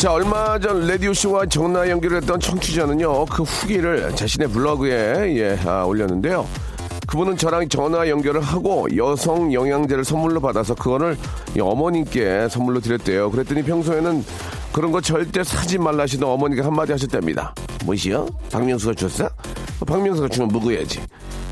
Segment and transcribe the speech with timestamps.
[0.00, 6.48] 자, 얼마 전 라디오쇼와 전화 연결했던 청취자는요, 그 후기를 자신의 블로그에, 예, 아, 올렸는데요.
[7.06, 11.18] 그분은 저랑 전화 연결을 하고 여성 영양제를 선물로 받아서 그거를
[11.54, 13.30] 이 어머님께 선물로 드렸대요.
[13.30, 14.24] 그랬더니 평소에는
[14.72, 17.54] 그런 거 절대 사지 말라 하시던 어머니가 한마디 하셨답니다.
[17.84, 18.26] 뭐시여?
[18.50, 19.28] 박명수가 줬어?
[19.86, 21.02] 박명수가 주면 먹어야지.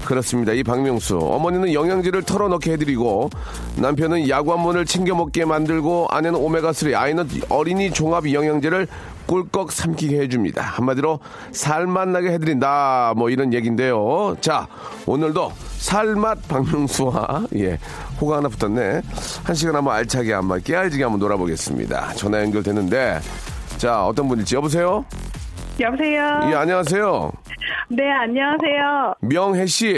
[0.08, 0.54] 그렇습니다.
[0.54, 1.18] 이 박명수.
[1.18, 3.28] 어머니는 영양제를 털어넣게 해드리고
[3.76, 8.88] 남편은 야구한문을 챙겨 먹게 만들고 아내는 오메가3, 아이는 어린이 종합 영양제를
[9.26, 10.62] 꿀꺽 삼키게 해줍니다.
[10.62, 11.20] 한마디로
[11.52, 13.12] 살맛 나게 해드린다.
[13.18, 14.34] 뭐 이런 얘기인데요.
[14.40, 14.66] 자,
[15.04, 17.78] 오늘도 살맛 박명수와 예
[18.18, 19.02] 호가 하나 붙었네.
[19.44, 22.14] 한 시간 한번 알차게 한번 깨알지게 한번 놀아보겠습니다.
[22.14, 23.20] 전화 연결되는데
[23.76, 25.04] 자 어떤 분일지 여보세요.
[25.80, 26.40] 여보세요.
[26.50, 27.32] 예 안녕하세요.
[27.90, 29.14] 네, 안녕하세요.
[29.20, 29.92] 명혜 씨.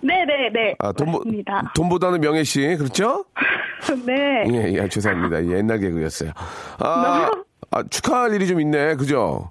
[0.00, 0.74] 네, 네, 네.
[0.78, 1.72] 아, 돈, 보- 맞습니다.
[1.74, 3.24] 돈보다는 명예 씨, 그렇죠?
[4.06, 4.44] 네.
[4.50, 5.44] 예, 예, 죄송합니다.
[5.46, 6.30] 예, 옛날 개그였어요.
[6.78, 7.30] 아,
[7.70, 9.50] 아, 축하할 일이 좀 있네, 그죠?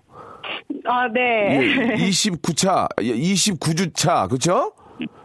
[0.85, 1.91] 아, 네.
[1.91, 4.71] 예, 29차, 29주차, 그죠?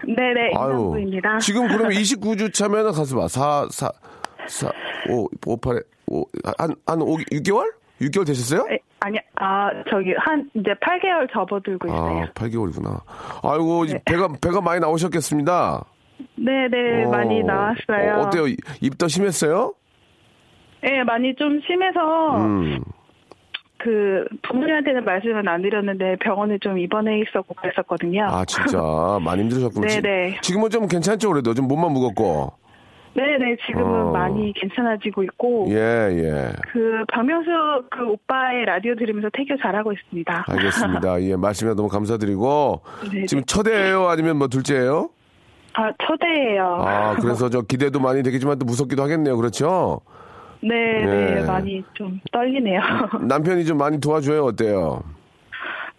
[0.07, 0.51] 네, 네.
[0.53, 1.39] 이상부입니다.
[1.39, 3.29] 지금 그러면 29주차면 가서 봐.
[3.29, 3.91] 4, 4,
[4.49, 4.71] 4,
[5.09, 6.25] 5, 5, 8, 5,
[6.59, 7.73] 한, 한 5, 6개월?
[8.01, 8.65] 6개월 되셨어요?
[8.67, 12.23] 네, 아니, 아, 저기, 한, 이제 8개월 접어들고 있어요.
[12.23, 13.01] 아, 8개월이구나.
[13.43, 15.85] 아이고, 배가, 배가 많이 나오셨겠습니다.
[16.37, 18.17] 네, 네, 어, 많이 나왔어요.
[18.17, 18.47] 어, 어때요?
[18.83, 19.73] 입 더 심했어요?
[20.83, 22.81] 네, 많이 좀 심해서, 음.
[23.79, 28.27] 그, 부모님한테는 말씀은 안 드렸는데 병원에 좀 입원해 있었고 그랬었거든요.
[28.29, 28.79] 아, 진짜.
[29.25, 29.49] 많이.
[29.49, 30.41] 지- 네네.
[30.43, 31.55] 지금은 좀 괜찮죠, 그래도?
[31.55, 32.53] 좀 몸만 무겁고.
[33.15, 34.13] 네네, 지금은 어.
[34.13, 36.53] 많이 괜찮아지고 있고, 예, 예.
[36.73, 37.51] 그, 박명수
[37.91, 40.45] 그 오빠의 라디오 들으면서 태교 잘하고 있습니다.
[40.49, 41.21] 알겠습니다.
[41.29, 42.83] 예, 말씀에 너무 감사드리고.
[43.11, 43.27] 네네.
[43.27, 45.11] 지금 첫애예요 아니면 뭐 둘째예요?
[45.75, 46.65] 아, 초대예요.
[46.65, 49.37] 아, 그래서 저 기대도 많이 되겠지만 또 무섭기도 하겠네요.
[49.37, 50.01] 그렇죠?
[50.63, 51.35] 네, 예.
[51.35, 52.81] 네, 많이 좀 떨리네요.
[53.29, 54.45] 남편이 좀 많이 도와줘요.
[54.45, 55.03] 어때요?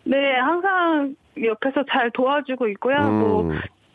[0.03, 2.95] 네, 항상 옆에서 잘 도와주고 있고요.
[2.97, 3.19] 음.
[3.19, 3.51] 뭐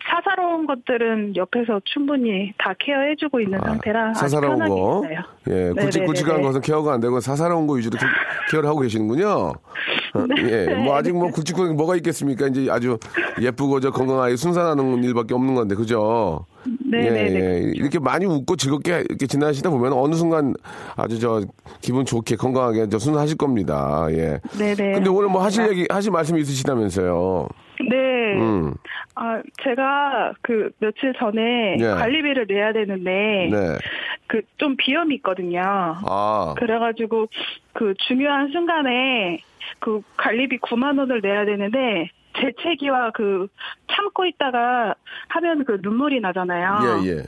[0.09, 5.03] 사사로운 것들은 옆에서 충분히 다 케어해주고 있는 상태라 아, 사사로운 편하게 거.
[5.05, 5.21] 있어요.
[5.49, 6.43] 예, 굵직굵직한 네네네네.
[6.47, 8.07] 것은 케어가 안 되고 사사로운 거 위주로 케-
[8.51, 9.27] 케어를 하고 계시는군요.
[9.27, 12.47] 어, 예, 뭐 아직 뭐 굵직굵직한 게 뭐가 있겠습니까?
[12.49, 12.99] 이제 아주
[13.41, 16.47] 예쁘고 저 건강하게 순산하는 일밖에 없는 건데, 그죠?
[16.91, 17.35] 네네네.
[17.35, 17.73] 예, 예.
[17.75, 20.55] 이렇게 많이 웃고 즐겁게 이렇게 지나시다 보면 어느 순간
[20.97, 21.43] 아주 저
[21.81, 24.07] 기분 좋게 건강하게 저 순산하실 겁니다.
[24.11, 24.41] 예.
[24.59, 24.93] 네 네.
[24.93, 27.49] 근데 오늘 뭐 하실 얘기, 하실 말씀이 있으시다면서요.
[27.89, 28.41] 네.
[28.41, 28.75] 음.
[29.15, 31.85] 아, 제가 그 며칠 전에 예.
[31.85, 33.79] 관리비를 내야 되는데 네.
[34.27, 35.61] 그좀 비염이 있거든요.
[35.63, 36.55] 아.
[36.59, 37.29] 그래가지고
[37.73, 39.41] 그 중요한 순간에
[39.79, 43.49] 그 관리비 9만 원을 내야 되는데 재채기와 그
[43.91, 44.95] 참고 있다가
[45.29, 47.03] 하면 그 눈물이 나잖아요.
[47.05, 47.23] 예, 예.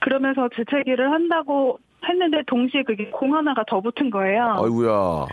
[0.00, 1.78] 그러면서 재채기를 한다고
[2.08, 4.62] 했는데 동시에 그게 공 하나가 더 붙은 거예요.
[4.62, 5.26] 아이고야.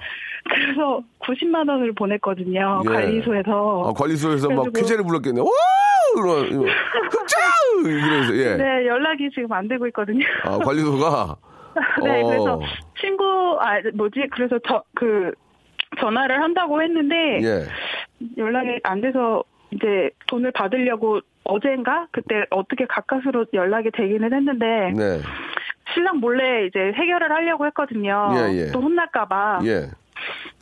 [0.49, 2.81] 그래서 90만 원을 보냈거든요.
[2.85, 2.89] 예.
[2.89, 3.83] 관리소에서.
[3.89, 5.41] 아, 관리소에서 막 쾌재를 불렀겠네.
[5.41, 5.47] 와!
[6.17, 6.71] 이러, 이러,
[7.11, 7.37] 흡자!
[7.83, 8.55] 이러면서, 예.
[8.55, 10.23] 네, 연락이 지금 안 되고 있거든요.
[10.43, 11.35] 아, 관리소가.
[12.05, 12.27] 네, 어.
[12.27, 12.61] 그래서
[13.01, 14.27] 친구 아 뭐지?
[14.31, 15.31] 그래서 저 그
[15.99, 17.63] 전화를 한다고 했는데 예.
[18.37, 24.65] 연락이 안 돼서 이제 돈을 받으려고 어젠가 그때 어떻게 가까스로 연락이 되기는 했는데
[24.95, 25.19] 네.
[25.93, 28.33] 신랑 몰래 이제 해결을 하려고 했거든요.
[28.35, 28.71] 예, 예.
[28.71, 29.59] 또 혼날까봐.
[29.65, 29.89] 예.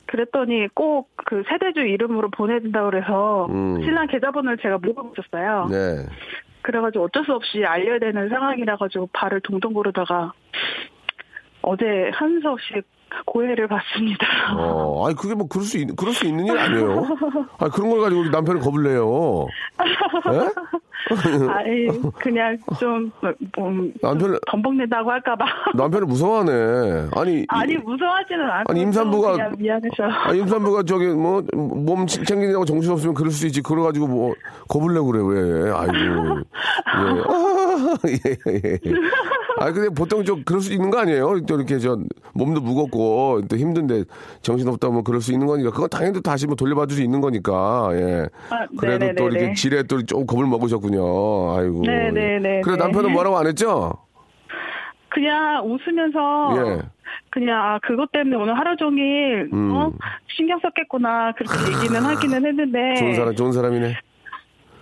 [0.06, 3.82] 그랬더니 꼭 그 세대주 이름으로 보내준다 그래서 음.
[3.82, 4.78] 신랑 계좌번호를 제가
[5.18, 5.68] 있었어요.
[5.70, 6.06] 네.
[6.62, 10.32] 그래가지고 어쩔 수 없이 알려야 되는 상황이라 가지고 발을 동동 구르다가
[11.62, 12.84] 어제 한 수업씩
[13.26, 14.26] 고해를 받습니다.
[14.58, 17.06] 어, 아니 그게 뭐 그럴 수 있, 그럴 수 있는 일 아니에요.
[17.60, 19.48] 아 그런 걸 가지고 남편을 겁을 내요.
[20.32, 20.50] 예?
[21.50, 21.88] 아이,
[22.22, 23.12] 그냥 좀,
[23.58, 23.72] 뭐,
[24.02, 25.46] 남편을 덤벙낸다고 할까봐.
[25.76, 27.10] 남편을 무서워하네.
[27.14, 28.72] 아니 아니, 이- 무서워하지는 않고.
[28.72, 30.04] 아니, 임산부가- 미안해서.
[30.04, 33.62] 아, 임산부가 저기 뭐 몸 챙기느라고 정신 없으면 그럴 수 있지.
[33.62, 34.34] 그래 가지고 뭐
[34.70, 35.72] 겁을 내고 그래 왜?
[35.72, 36.40] 아이고.
[38.08, 38.14] 예.
[38.14, 38.94] 예, 예, 예.
[39.60, 41.40] 아 근데 보통 좀 그럴 수 있는 거 아니에요?
[41.46, 41.98] 또 이렇게 저
[42.34, 44.04] 몸도 무겁고 또 힘든데
[44.42, 47.22] 정신 없다 면 그럴 수 있는 거니까 그건 당연히 또 다시 뭐 돌려받을 수 있는
[47.22, 47.90] 거니까.
[47.94, 48.28] 예.
[48.50, 49.40] 아, 그래도 또 네네네네.
[49.40, 51.58] 이렇게 지레 또 좀 겁을 먹으셨군요.
[51.58, 51.82] 아이고.
[51.86, 52.62] 네네네네.
[52.62, 53.94] 그래 남편은 뭐라고 안 했죠?
[55.10, 56.54] 그냥 웃으면서.
[56.58, 56.82] 예.
[57.30, 59.72] 그냥, 아, 그것 때문에 오늘 하루 종일, 음.
[59.72, 59.92] 어?
[60.36, 61.34] 신경 썼겠구나.
[61.34, 62.96] 그렇게 얘기는 하기는 했는데.
[63.00, 63.96] 좋은 사람 좋은 사람이네.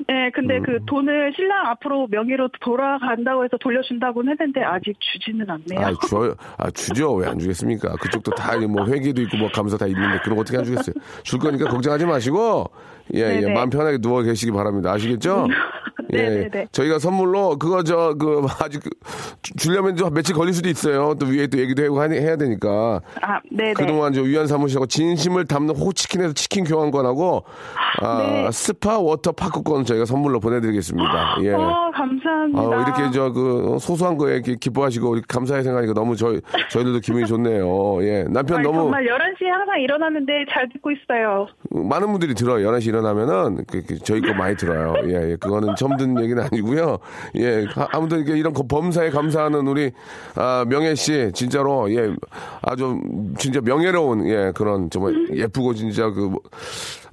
[0.07, 0.63] 네, 근데 음.
[0.63, 5.88] 그 돈을 신랑 앞으로 명의로 돌아간다고 해서 돌려준다고는 했는데 아직 주지는 않네요.
[5.88, 6.36] 아, 줘요.
[6.57, 7.13] 아, 주죠.
[7.15, 7.95] 왜 안 주겠습니까?
[8.01, 10.94] 그쪽도 다, 뭐, 회계도 있고, 뭐, 감사 다 있는데, 그런 거 어떻게 안 주겠어요?
[11.24, 12.69] 줄 거니까 걱정하지 마시고,
[13.15, 13.53] 예, 예, 네네.
[13.53, 14.92] 마음 편하게 누워 계시기 바랍니다.
[14.92, 15.48] 아시겠죠?
[16.13, 16.68] 예, 네네 네.
[16.72, 18.81] 저희가 선물로, 그거, 저, 그, 아직,
[19.42, 21.16] 주- 주려면 좀 며칠 걸릴 수도 있어요.
[21.19, 23.02] 또 위에 또 얘기도 하고 해야 되니까.
[23.22, 23.74] 아, 네네.
[23.74, 27.44] 그동안 저 위안 삼으시고 진심을 담는 호치킨에서 치킨 교환권하고
[28.02, 28.52] 아, 네.
[28.52, 31.38] 스파 워터 파크권 저희가 선물로 보내드리겠습니다.
[31.44, 31.54] 예.
[31.54, 32.62] 어, 감사합니다.
[32.62, 38.04] 아, 이렇게 저 그 소소한 거에 이렇게 기뻐하시고 감사해 생각하니까 너무 저희 저희들도 기분이 좋네요.
[38.04, 38.24] 예.
[38.30, 41.48] 남편 아니, 너무 정말 11시에 항상 일어나는데 잘 듣고 있어요.
[41.69, 42.68] 많은 분들이 들어요.
[42.69, 44.94] 11시 일어나면은 그, 그 저희 거 많이 들어요.
[45.06, 45.36] 예, 예.
[45.38, 46.98] 그거는 처음 듣는 얘기는 아니고요.
[47.36, 47.65] 예.
[47.75, 49.92] 아- 아무튼 이렇게 이런 거 범사에 감사하는 우리
[50.36, 52.13] 아, 명예 씨 진짜로 예.
[52.62, 53.00] 아주
[53.38, 56.39] 진짜 명예로운 예, 그런 정말 예쁘고 진짜 그 뭐,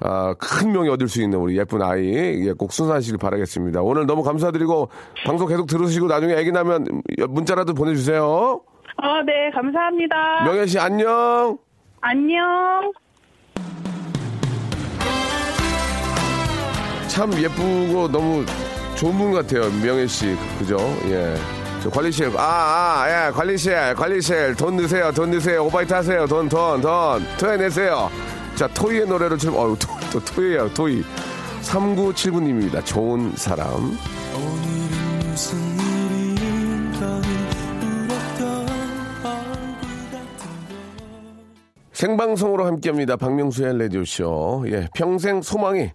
[0.01, 3.83] 아, 큰 명예 얻을 수 있는 우리 예쁜 아이 예, 꼭 순산하시길 바라겠습니다.
[3.83, 4.89] 오늘 너무 감사드리고
[5.27, 6.87] 방송 계속 들으시고 나중에 애기 나면
[7.29, 8.61] 문자라도 보내 주세요.
[8.97, 10.45] 아, 네, 감사합니다.
[10.45, 11.59] 명예 씨 안녕.
[12.01, 12.93] 안녕.
[17.09, 18.45] 참 예쁘고 너무
[18.99, 19.71] 좋은 분 같아요.
[19.81, 20.37] 명예 씨.
[20.59, 20.77] 그죠?
[21.05, 21.37] 예.
[21.81, 22.33] 저 관리실.
[22.37, 23.31] 아, 아, 예.
[23.31, 23.95] 관리실.
[23.95, 24.57] 관리실.
[24.57, 25.13] 돈 넣으세요.
[25.13, 25.67] 돈 넣으세요.
[25.67, 26.27] 오바이트 하세요.
[26.27, 27.25] 돈, 돈, 돈.
[27.39, 28.11] 토해내세요.
[28.57, 30.75] 자, 토이의 노래를 좀, 어우, 또, 또 토이에요.
[30.75, 31.05] 토이.
[31.63, 32.85] 3979님입니다.
[32.85, 33.97] 좋은 사람.
[41.93, 43.15] 생방송으로 함께합니다.
[43.15, 44.65] 박명수의 라디오쇼.
[44.69, 45.91] 예, 평생 소망이 아,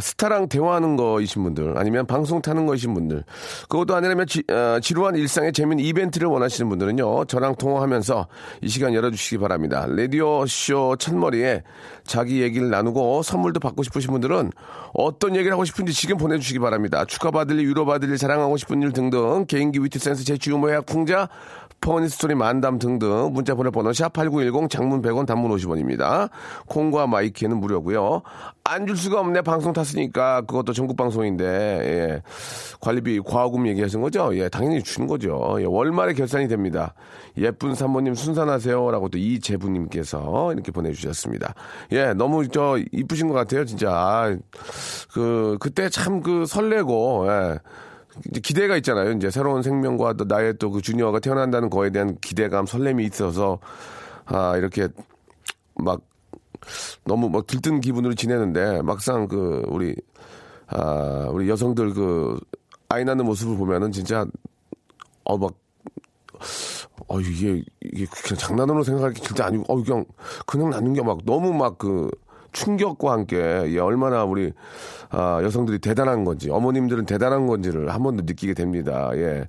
[0.00, 3.24] 스타랑 대화하는 거이신 분들, 아니면 방송 타는 거이신 분들,
[3.68, 8.26] 그것도 아니라면 지, 어, 지루한 일상의 재미있는 이벤트를 원하시는 분들은요, 저랑 통화하면서
[8.62, 9.86] 이 시간 열어주시기 바랍니다.
[9.88, 11.62] 라디오 쇼 첫머리에
[12.04, 14.52] 자기 얘기를 나누고 선물도 받고 싶으신 분들은
[14.94, 17.04] 어떤 얘기를 하고 싶은지 지금 보내주시기 바랍니다.
[17.04, 21.28] 축하받을 일, 위로받을 일, 자랑하고 싶은 일 등등, 개인기 위트 센스, 재치 유머 해학 풍자,
[21.80, 26.28] funny 스토리 만담 등등 문자 보낼 번호 샵8910 장문 100원 단문 50원입니다.
[26.66, 28.22] 콩과 마이K는 무료고요.
[28.64, 32.22] 안 줄 수가 없네 방송 탔으니까 그것도 전국 방송인데 예.
[32.80, 34.30] 관리비 과금 얘기하신 거죠?
[34.36, 35.56] 예, 당연히 주는 거죠.
[35.60, 36.94] 예, 월말에 결산이 됩니다.
[37.36, 41.54] 예쁜 사모님 순산하세요라고 또 이재부님께서 이렇게 보내주셨습니다.
[41.92, 43.90] 예, 너무 저 이쁘신 것 같아요, 진짜.
[43.90, 44.36] 아,
[45.12, 47.58] 그 그때 참 그 설레고 예.
[48.42, 49.12] 기대가 있잖아요.
[49.12, 53.58] 이제 새로운 생명과 또 나의 또 그 주니어가 태어난다는 거에 대한 기대감, 설렘이 있어서
[54.26, 54.88] 아 이렇게
[55.74, 56.00] 막
[57.04, 59.94] 너무 막 들뜬 기분으로 지내는데 막상 그 우리
[60.68, 62.38] 아 우리 여성들 그
[62.88, 64.26] 아이 낳는 모습을 보면은 진짜
[65.24, 65.52] 어막
[67.08, 70.04] 어 이게 이게 그냥 장난으로 생각할 게 진짜 아니고 어 그냥
[70.46, 72.10] 그냥 낳는 게 막 너무 막 그
[72.52, 73.36] 충격과 함께
[73.66, 74.52] 예, 얼마나 우리
[75.10, 79.10] 아, 여성들이 대단한 건지 어머님들은 대단한 건지를 한 번 더 느끼게 됩니다.
[79.14, 79.46] 예.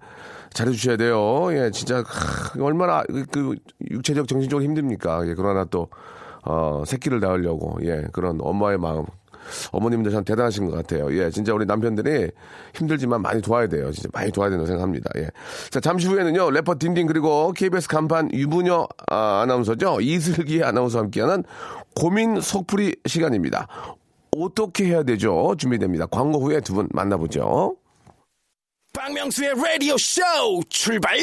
[0.53, 1.47] 잘해주셔야 돼요.
[1.51, 3.55] 예, 진짜 하, 얼마나 그, 그
[3.91, 5.27] 육체적 정신적으로 힘듭니까?
[5.27, 5.89] 예, 그러나 또
[6.43, 9.05] 어, 새끼를 낳으려고 예 그런 엄마의 마음
[9.71, 11.11] 어머님들 참 대단하신 것 같아요.
[11.17, 12.31] 예, 진짜 우리 남편들이
[12.75, 13.91] 힘들지만 많이 도와야 돼요.
[13.91, 15.09] 진짜 많이 도와야 된다고 생각합니다.
[15.17, 15.27] 예.
[15.69, 20.01] 자, 잠시 후에는요, 래퍼 딘딘 그리고 KBS 간판 유부녀 아, 아나운서죠.
[20.01, 21.43] 이슬기 아나운서와 함께하는
[21.95, 23.67] 고민 속풀이 시간입니다.
[24.37, 25.55] 어떻게 해야 되죠?
[25.57, 26.05] 준비됩니다.
[26.05, 27.75] 광고 후에 두 분 만나보죠.
[28.93, 30.21] 박명수의 라디오 쇼
[30.69, 31.17] 출발!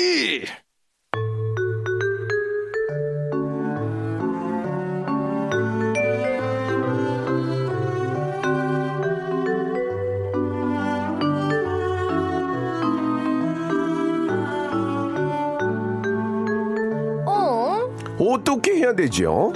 [18.46, 19.52] 어떻게 해야 되죠?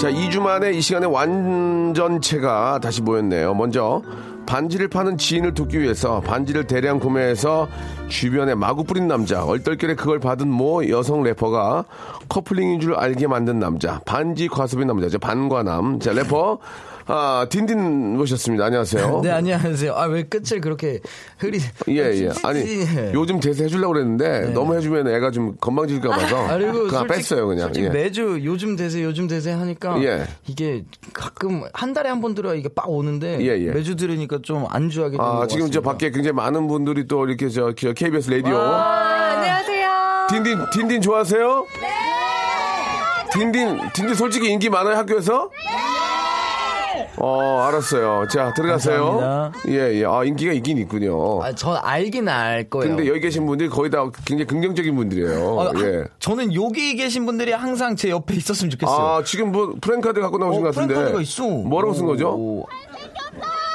[0.00, 3.54] 자, 2주 만에 이 시간에 완전체가 다시 모였네요.
[3.54, 4.02] 먼저
[4.46, 7.68] 반지를 파는 지인을 돕기 위해서 반지를 대량 구매해서
[8.08, 9.44] 주변에 마구 뿌린 남자.
[9.44, 11.84] 얼떨결에 그걸 받은 모 여성 래퍼가
[12.28, 14.00] 커플링인 줄 알게 만든 남자.
[14.04, 15.18] 반지 과습인 남자 죠.
[15.20, 16.00] 반과남.
[16.00, 16.58] 자, 래퍼.
[17.10, 18.66] 아, 딘딘 모셨습니다.
[18.66, 19.20] 안녕하세요.
[19.24, 19.94] 네, 안녕하세요.
[19.94, 21.00] 아, 왜 끝을 그렇게
[21.38, 21.58] 흐리.
[21.88, 22.28] 예, 예.
[22.44, 23.12] 아니, 예.
[23.14, 26.36] 요즘 대세 해주려고 그랬는데, 너무 해주면 애가 좀 건방질까 봐서.
[26.36, 27.62] 아, 그리고 그냥 솔직- 뺐어요, 그냥.
[27.68, 27.90] 솔직히 예.
[27.90, 30.26] 매주 요즘 대세 요즘 대세 하니까 예.
[30.46, 30.84] 이게
[31.14, 33.70] 가끔 한 달에 한 번 들어야 이게 빡 오는데 예, 예.
[33.70, 35.90] 매주 들으니까 좀 안주하게 되는 아, 것 지금 저 같습니다.
[35.92, 38.56] 밖에 굉장히 많은 분들이 또 이렇게 저, 저 KBS 라디오.
[38.56, 39.88] 아, 안녕하세요.
[40.30, 41.66] 딘딘, 딘딘 좋아하세요?
[41.80, 41.88] 네!
[43.32, 45.48] 딘딘, 딘딘 솔직히 인기 많아요, 학교에서?
[45.52, 45.87] 네!
[47.20, 48.26] 어, 알았어요.
[48.30, 49.04] 자, 들어가세요.
[49.18, 49.52] 감사합니다.
[49.68, 50.04] 예, 예.
[50.04, 51.42] 아, 인기가 있긴 있군요.
[51.42, 52.94] 아, 전 알긴 알 거예요.
[52.94, 55.44] 근데 여기 계신 분들이 거의 다 굉장히 긍정적인 분들이에요.
[55.44, 55.80] 어, 예.
[55.96, 58.96] 한- 저는 여기 계신 분들이 항상 제 옆에 있었으면 좋겠어요.
[59.06, 60.94] 아, 지금 뭐 프랭카드 갖고 나오신 어, 것 같은데.
[60.94, 61.46] 프랭카드가 있어.
[61.48, 62.28] 뭐라고 쓴 거죠?
[62.36, 62.66] 오.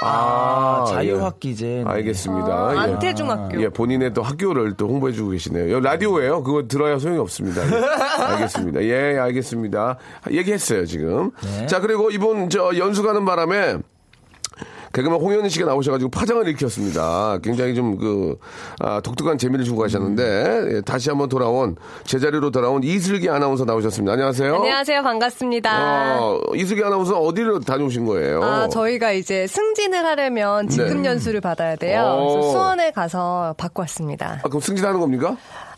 [0.04, 1.80] 아, 아, 자유학기제.
[1.80, 1.84] 예.
[1.86, 2.48] 알겠습니다.
[2.48, 2.80] 아, 예.
[2.80, 3.62] 안태중학교.
[3.62, 5.72] 예, 본인의 또 학교를 또 홍보해주고 계시네요.
[5.74, 6.44] 여기 라디오예요.
[6.44, 7.62] 그거 들어야 소용이 없습니다.
[7.66, 7.84] 예.
[8.34, 8.84] 알겠습니다.
[8.84, 9.98] 예, 알겠습니다.
[10.32, 11.32] 얘기했어요 지금.
[11.42, 11.66] 네.
[11.68, 13.78] 자 그리고 이분 저 연수 가는 바람에.
[14.94, 17.40] 개그맨 홍현희 씨가 나오셔가지고 파장을 일으켰습니다.
[17.44, 18.38] 굉장히 좀 그,
[18.80, 24.14] 아, 독특한 재미를 주고 가셨는데, 예, 다시 한번 돌아온, 제자리로 돌아온 이슬기 아나운서 나오셨습니다.
[24.14, 24.56] 안녕하세요.
[24.56, 25.02] 안녕하세요.
[25.02, 26.20] 반갑습니다.
[26.22, 28.44] 어, 이슬기 아나운서 어디로 다녀오신 거예요?
[28.44, 31.10] 아, 저희가 이제 승진을 하려면 직급 네.
[31.10, 32.20] 연수를 받아야 돼요.
[32.22, 32.28] 오.
[32.34, 34.42] 그래서 수원에 가서 받고 왔습니다.
[34.44, 35.36] 아, 그럼 승진하는 겁니까?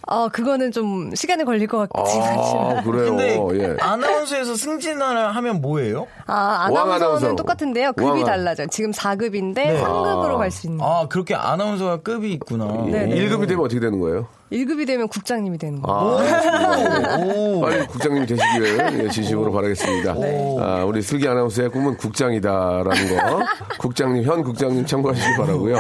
[0.08, 2.84] 어, 그거는 좀 시간이 걸릴 것 같긴 아, 하지만.
[2.84, 3.06] 그래요.
[3.06, 3.78] 근데 예.
[3.82, 6.08] 아나운서에서 승진을 하면 뭐예요?
[6.28, 7.36] 아, 왕 아나운서는 아나운서.
[7.36, 7.94] 똑같은데요.
[7.94, 8.68] 급이 왕 아- 달라져요.
[8.68, 9.82] 지금 4급인데 네.
[9.82, 10.84] 3급으로 갈수 있는.
[10.86, 12.66] 아, 그렇게 아나운서가 급이 있구나.
[12.86, 13.16] 네, 네.
[13.16, 14.28] 1급이 되면 어떻게 되는 거예요?
[14.52, 15.98] 1급이 되면 국장님이 되는 거예요.
[15.98, 17.62] 아.
[17.62, 20.14] 빨리 국장님이 되시기를 예, 진심으로 바라겠습니다.
[20.14, 20.58] 네.
[20.60, 23.46] 아, 우리 슬기 아나운서의 꿈은 국장이다라는 거.
[23.80, 25.76] 국장님, 현 국장님 참고하시기 바라고요.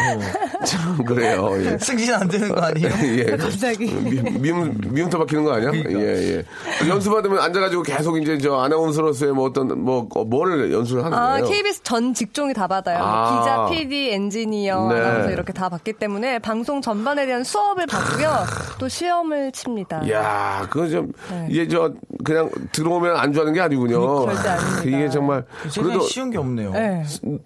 [0.65, 1.51] 참 그래요.
[1.63, 1.77] 예.
[1.77, 2.89] 승진 안 되는 거 아니에요?
[3.19, 3.37] 예.
[3.37, 3.85] 갑자기.
[3.85, 5.71] 미, 미움, 미움터 박히는 거 아니야?
[5.73, 6.43] 예, 예.
[6.89, 11.45] 연수받으면 앉아가지고 계속 이제 저 아나운서로서의 뭐 어떤, 뭐, 어, 뭐를 연수를 하는 아, 거예요?
[11.45, 12.97] KBS 전 직종이 다 받아요.
[12.99, 13.39] 아.
[13.39, 14.99] 기자, PD, 엔지니어, 네.
[14.99, 18.45] 아나운서 이렇게 다 받기 때문에 방송 전반에 대한 수업을 받고요.
[18.79, 20.09] 또 시험을 칩니다.
[20.11, 21.47] 야, 그거 좀 네.
[21.49, 21.91] 이게 저
[22.23, 24.25] 그냥 들어오면 안주하는 게 아니군요.
[24.25, 24.81] 절대 아닙니다.
[24.85, 26.71] 이게 정말 세상에 그래도 쉬운 게 없네요.
[26.71, 27.03] 네.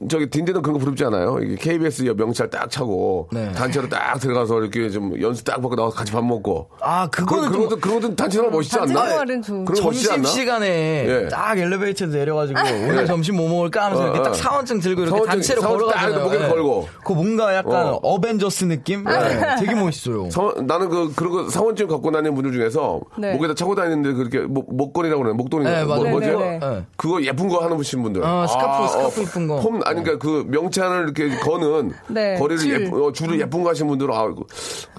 [0.10, 1.40] 저기 딘딘은 그런 거 부럽지 않아요?
[1.42, 3.52] 이게 KBS 명찰 딱 차고 네.
[3.52, 6.70] 단체로 딱 들어가서 이렇게 좀 연수 딱 받고 나와서 같이 밥 먹고.
[6.82, 9.26] 아, 그거는 그런, 좀 그런 것도 그런 것도 단체 생활 멋있지 않나?
[9.42, 10.24] 좀- 그런 거 멋있지 않나?
[10.24, 10.68] 점심 시간에
[11.08, 11.28] 예.
[11.30, 14.24] 딱 엘리베이터 내려가지고 오늘 점심 뭐 먹을까 하면서 어, 이렇게 어.
[14.24, 16.24] 딱 사원증 들고 이렇게 사원증, 단체로 걸어가잖아요.
[16.24, 16.48] 목에 예.
[16.48, 16.88] 걸고.
[17.04, 18.00] 그 뭔가 약간 어.
[18.04, 18.20] 어.
[18.20, 19.06] 벤져스 느낌?
[19.10, 20.30] 예, 되게 멋있어요.
[20.30, 23.34] 서- 나는 그 그런 거 사원증 갖고 다니는 분들 중에서 네.
[23.34, 26.12] 목에다 차고 다니는데 그렇게 목, 목걸이라고 그러나 목도리 네, 뭐, 맞아요.
[26.12, 26.40] 뭐죠?
[26.40, 26.86] 네, 네, 네.
[26.98, 28.24] 그거 예쁜 거 하는 분들.
[28.24, 29.60] 어, 스카프, 아, 스카프 예쁜 거.
[29.60, 32.82] 폼 아니 그러니까 그 명찰을 이렇게 거는 네, 거리를 줄.
[32.82, 34.30] 예쁜 어, 줄을 예쁜 거 하시는 분들은 아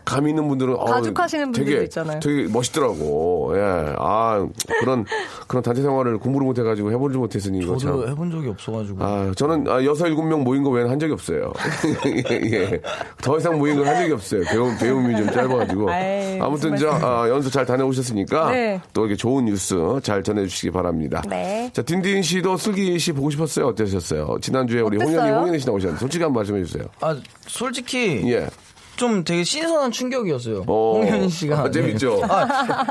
[0.04, 2.20] 감 있는 분들은 아, 가죽하시는 분들도 되게, 있잖아요.
[2.20, 3.52] 되게 멋있더라고.
[3.54, 3.94] 예.
[3.98, 4.46] 아
[4.80, 5.04] 그런
[5.46, 8.10] 그런 단체 생활을 공부를 못 해가지고 해보지 못했으니 이거 저도 참.
[8.10, 9.04] 해본 적이 없어가지고.
[9.04, 11.52] 아, 저는 아, 여섯 일곱 명 모인 거 외에는 한 적이 없어요.
[12.06, 12.80] 예, 예.
[13.22, 14.42] 더 이상 모인 건한 적이 없어요.
[14.50, 15.89] 배움, 배움이 좀 짧아가지고.
[15.90, 18.50] 아이, 아무튼, 저, 아, 연수 잘 다녀오셨으니까.
[18.50, 18.80] 네.
[18.92, 21.22] 또 이렇게 좋은 뉴스 잘 전해주시기 바랍니다.
[21.28, 21.70] 네.
[21.72, 23.66] 자, 딘딘 씨도 슬기 씨 보고 싶었어요?
[23.68, 24.38] 어떠셨어요?
[24.40, 25.18] 지난주에 우리 어땠어요?
[25.18, 26.00] 홍현이, 홍현이 씨 나오셨는데.
[26.00, 26.84] 솔직히 한번 말씀해 주세요.
[27.00, 27.16] 아,
[27.46, 28.22] 솔직히.
[28.32, 28.48] 예.
[29.00, 30.64] 좀 되게 신선한 충격이었어요.
[30.66, 30.92] 어.
[31.00, 31.58] 홍현희 씨가.
[31.58, 32.16] 아, 재밌죠?
[32.16, 32.22] 네.
[32.28, 32.42] 아,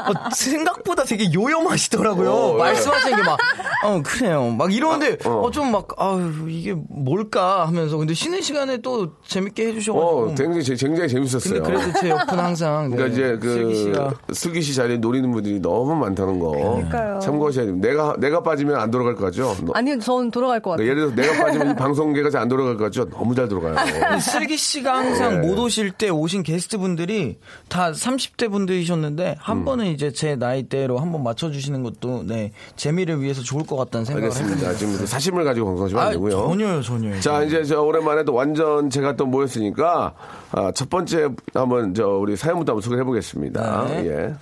[0.10, 2.32] 어, 생각보다 되게 요염하시더라고요.
[2.32, 2.58] 어, 예.
[2.58, 3.38] 말씀하시는 게 막,
[3.86, 4.50] 어, 그래요.
[4.58, 5.42] 막 이러는데, 아, 어.
[5.42, 7.96] 어, 좀 막, 아유, 이게 뭘까 하면서.
[7.98, 10.20] 근데 쉬는 시간에 또 재밌게 해주셔가지고.
[10.20, 11.62] 어, 굉장히, 재- 굉장히 재밌었어요.
[11.62, 12.90] 근데 그래도 제 옆은 항상.
[12.90, 14.14] 네, 그러니까 이제 그 슬기 씨가.
[14.34, 17.20] 슬기 씨 자리에 노리는 분들이 너무 많다는 거 그러니까요.
[17.20, 17.88] 참고하셔야 됩니다.
[17.88, 19.56] 내가 내가 빠지면 안 돌아갈 것 같죠?
[19.62, 20.88] 너- 아니요, 전 돌아갈 것 같아요.
[20.88, 23.08] 그러니까 예를 들어서 내가 빠지면 이 방송계가 잘 안 돌아갈 것 같죠?
[23.10, 23.76] 너무 잘 돌아가요.
[24.20, 25.48] 슬기 씨가 항상 네.
[25.48, 27.38] 못 오실 때 오신 게스트 분들이
[27.68, 29.36] 다 30대 분들이셨는데 음.
[29.38, 34.34] 한 번은 이제 제 나이대로 한번 맞춰주시는 것도 네 재미를 위해서 좋을 것 같다는 생각을.
[34.34, 34.74] 해봅니다.
[34.74, 36.32] 지금 사심을 가지고 방송하시면 안 아, 되고요.
[36.32, 37.20] 전혀요, 전혀요.
[37.20, 40.14] 자, 이제 저 오랜만에 또 완전 제가 또 모였으니까
[40.52, 43.86] 아, 첫 번째 한번 저 우리 사연부터 한번 소개해 보겠습니다.
[43.90, 44.06] 네.
[44.08, 44.34] 예.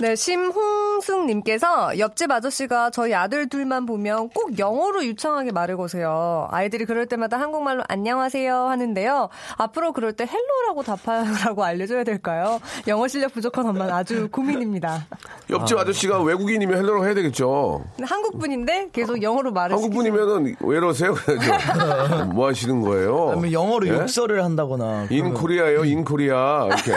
[0.00, 6.46] 네, 심홍숙님께서 옆집 아저씨가 저희 아들 둘만 보면 꼭 영어로 유창하게 말을 거세요.
[6.52, 9.28] 아이들이 그럴 때마다 한국말로 안녕하세요 하는데요.
[9.56, 12.60] 앞으로 그럴 때 hello라고 답하라고 알려줘야 될까요?
[12.86, 15.04] 영어 실력 부족한 엄마는 아주 고민입니다.
[15.50, 15.84] 옆집 아.
[15.84, 17.84] 저씨가 외국인이면 hello라고 해야 되겠죠.
[17.96, 21.14] 근데 한국 분인데 계속 영어로 말을 한국 분이면은 왜 이러세요?
[21.14, 22.26] 그래야죠.
[22.34, 23.30] 뭐 하시는 거예요?
[23.32, 23.92] 아니면 영어로 예?
[23.94, 25.08] 욕설을 한다거나.
[25.10, 26.66] in Korea요, in Korea.
[26.66, 26.92] 이렇게.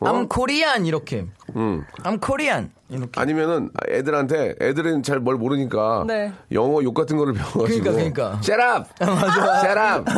[0.00, 0.06] 어?
[0.06, 1.26] I'm Korean 이렇게.
[1.56, 1.84] 음.
[2.02, 2.70] I'm Korean.
[2.88, 3.20] 이렇게.
[3.20, 6.32] 아니면은 애들한테 애들은 잘 뭘 모르니까 네.
[6.52, 8.40] 영어 욕 같은 거를 배워가지고 그러니까, 그러니까.
[8.42, 10.10] Shut up, shut up,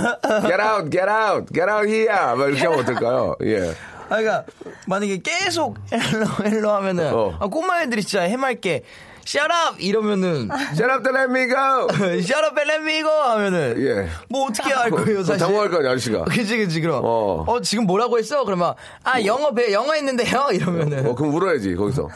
[0.46, 2.36] get out, get out, get out here.
[2.36, 3.34] 막 이렇게 하면 어떨까요?
[3.44, 3.70] 예.
[4.08, 4.44] 아, 그러니까
[4.86, 7.36] 만약에 계속 hello hello 하면은 어.
[7.40, 8.84] 아, 꼬마 애들이 진짜 해맑게
[9.26, 11.88] Shut up 이러면은 Shut up, let me go.
[12.20, 14.08] Shut up, let me go 하면은 예.
[14.28, 16.24] 뭐 어떻게 할 거예요 그럼 사실 당황할 거 아니야 아저씨가.
[16.30, 17.44] 그치 그치 그럼 어.
[17.46, 17.60] 어.
[17.60, 18.74] 지금 뭐라고 했어 그러면
[19.04, 22.08] 아 영어 배 영어 했는데요 이러면은 어, 그럼 울어야지 거기서.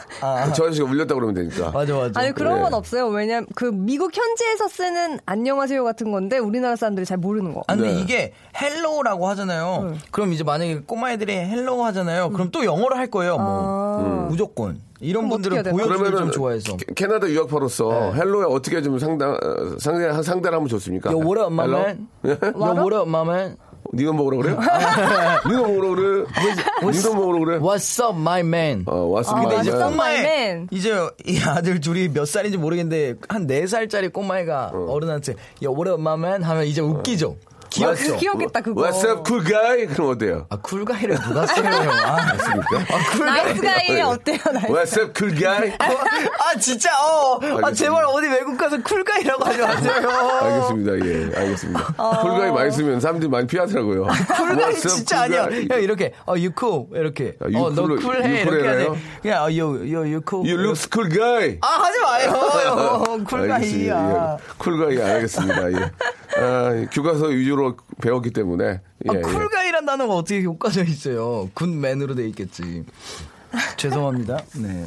[0.55, 1.71] 저 아저씨가 울렸다 그러면 되니까.
[1.71, 2.61] 맞아 맞아 아니 그런 예.
[2.61, 3.07] 건 없어요.
[3.07, 7.63] 왜냐면 그 미국 현지에서 쓰는 안녕하세요 같은 건데 우리나라 사람들이 잘 모르는 거.
[7.67, 7.99] 아, 근데 네.
[8.01, 9.95] 이게 hello라고 하잖아요.
[10.11, 12.29] 그럼 이제 만약에 꼬마 애들이 hello 하잖아요.
[12.31, 13.37] 그럼 또 영어로 할 거예요.
[13.37, 15.63] 뭐 무조건 이런 분들은?
[15.63, 16.77] 보여주기를 좀 좋아해서.
[16.77, 21.11] 캐- 캐나다 유학파로서 hello에 어떻게 좀 상당 어, 상대 상대를 하면 좋습니까?
[21.11, 21.77] Yo, what up, my hello?
[21.79, 22.07] man?
[22.23, 22.35] Yo,
[22.75, 23.57] what up, my man?
[23.93, 24.59] 네가 뭐라 그래요?
[25.47, 26.25] 네가 뭐라 그래?
[26.91, 27.57] 네가 뭐라 그래?
[27.59, 28.83] What's up, my man?
[28.85, 29.57] 어, 왔습니다.
[29.57, 30.67] 아, 이제 what's up, my man?
[30.71, 30.91] 이제
[31.25, 34.99] 이 아들 둘이 몇 살인지 모르겠는데 한네 살짜리 꼬마애가 어.
[34.99, 36.43] 른한테 Yo, what up, my man?
[36.43, 37.37] 하면 이제 웃기죠.
[37.69, 38.17] 귀엽죠.
[38.17, 38.81] 귀엽겠다 그거.
[38.81, 39.87] What's up, cool guy?
[39.87, 40.45] 그럼 어때요?
[40.49, 41.67] 아 cool guy를 누가 써요?
[41.67, 43.87] 아, 아 nice cool guy.
[43.87, 44.37] guy 어때요?
[44.53, 44.67] nice.
[44.67, 45.71] What's up, cool guy?
[45.79, 47.35] 아 진짜 어.
[47.41, 47.73] 아 알겠습니다.
[47.73, 50.09] 제발 어디 외국 가서 cool guy라고 하지 마세요.
[50.41, 51.05] 알겠습니다.
[51.07, 51.93] 예, 알겠습니다.
[52.21, 54.03] cool guy 많이 쓰면 사람들이 많이 피하더라고요.
[54.03, 55.49] cool guy What's up, 진짜 cool 아니야.
[55.49, 55.67] guy?
[55.69, 59.01] 형 이렇게 어 you cool 이렇게 아, you 어너 cool, 쿨해 you 이렇게 해야 돼.
[59.21, 60.47] 그냥 어 you you you cool.
[60.47, 61.57] You look cool guy.
[61.61, 63.03] 아 하지 마요.
[63.27, 63.55] cool guy야.
[63.55, 64.37] 알겠습니다.
[64.37, 64.53] 예.
[64.57, 65.71] cool guy 알겠습니다.
[65.73, 65.91] 예.
[66.39, 68.65] 아, 교과서 위주로 배웠기 때문에.
[68.65, 69.21] 예, 아, 예.
[69.21, 71.49] cool guy란 단어가 어떻게 효과져 있어요?
[71.53, 72.85] good man으로 돼 있겠지.
[73.77, 74.39] 죄송합니다.
[74.57, 74.85] 네.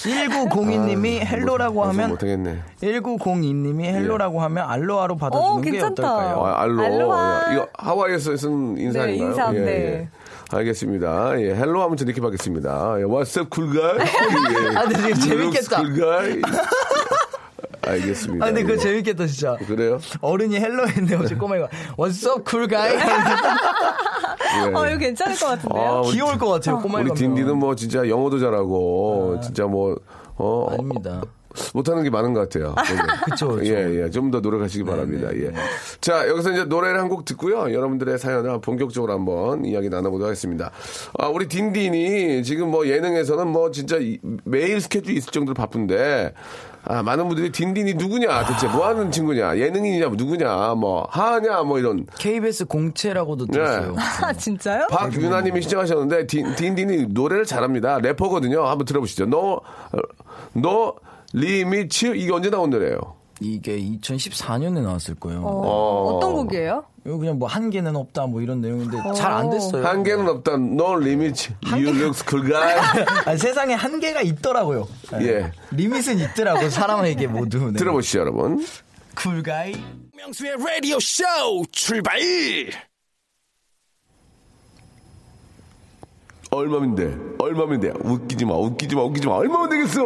[0.00, 2.62] 1902님이 hello라고 아, 하면 못하겠네.
[2.82, 6.14] 1902님이 hello라고 하면 aloha로 어, 받아주는 게 괜찮다.
[6.14, 6.44] 어떨까요?
[6.46, 6.82] 아, 알로.
[6.82, 7.46] 알로하.
[7.50, 7.54] 예.
[7.54, 9.06] 이거 하와이에서 쓴 인사인가요?
[9.06, 9.70] 네, 인사, 예, 네.
[9.70, 10.08] 예.
[10.52, 11.40] 알겠습니다.
[11.40, 12.96] 예, hello 하면 저렇게 받겠습니다.
[13.00, 13.98] 예, What's up, cool guy?
[13.98, 14.04] 예.
[14.76, 15.76] 아, You look 재밌겠다.
[15.82, 16.42] cool guy?
[17.90, 18.44] 알겠습니다.
[18.44, 18.78] 아, 근데 그거 예.
[18.78, 19.56] 재밌겠다, 진짜.
[19.66, 19.98] 그래요?
[20.20, 22.94] 어른이 hello 했는데 어제 꼬마가 What's up, cool guy?
[22.96, 24.74] 예.
[24.74, 25.82] 어, 이거 괜찮을 것 같은데요?
[25.82, 27.04] 아, 귀여울 것 같아요, 꼬마가.
[27.04, 29.96] 우리 딘디는 뭐 진짜 영어도 잘하고 진짜 뭐
[30.36, 31.22] 어, 아닙니다.
[31.74, 32.74] 못하는 게 많은 것 같아요.
[33.26, 33.64] 그쵸, 그쵸.
[33.66, 34.10] 예, 예.
[34.10, 35.28] 좀 더 노력하시기 바랍니다.
[35.34, 35.52] 예.
[36.00, 37.72] 자, 여기서 이제 노래를 한 곡 듣고요.
[37.74, 40.70] 여러분들의 사연을 본격적으로 한번 이야기 나눠보도록 하겠습니다.
[41.18, 46.34] 아, 우리 딘딘이 지금 뭐 예능에서는 뭐 진짜 이- 매일 스케줄이 있을 정도로 바쁜데,
[46.84, 51.78] 아, 많은 분들이 딘딘이 누구냐, 대체 뭐 하는 친구냐, 예능인이냐, 뭐 누구냐, 뭐 하냐, 뭐
[51.78, 52.06] 이런.
[52.18, 53.94] KBS 공채라고도 들었어요.
[54.22, 54.86] 아, 진짜요?
[54.90, 57.98] 박유나님이 신청하셨는데 딘, 딘딘이 노래를 잘합니다.
[57.98, 58.66] 래퍼거든요.
[58.66, 59.26] 한번 들어보시죠.
[59.26, 59.60] 너,
[60.54, 60.94] 너
[61.32, 63.19] 리미츠 이게 언제 나온 노래예요?
[63.40, 65.42] 이게 2014년에 나왔을 거예요.
[65.42, 66.84] 어, 어떤 곡이에요?
[67.06, 69.86] 이거 그냥 뭐 한계는 없다 뭐 이런 내용인데 잘 안 됐어요.
[69.86, 70.52] 한계는 없다.
[70.54, 71.52] No limit.
[71.72, 72.78] You look cool guy.
[73.24, 74.86] 아니, 세상에 한계가 있더라고요.
[75.22, 75.50] 예.
[75.70, 77.70] 리밋은 있더라고 사람에게 모두.
[77.72, 77.78] 네.
[77.78, 78.64] 들어보시죠, 여러분.
[79.16, 79.72] 쿨가이.
[80.16, 81.24] 명수의 라디오 쇼
[81.72, 82.18] 출발!
[86.50, 87.16] 얼마인데?
[87.38, 87.92] 얼마인데?
[88.02, 89.34] 웃기지 마, 웃기지 마, 웃기지 마.
[89.36, 90.02] 얼마면 되겠어?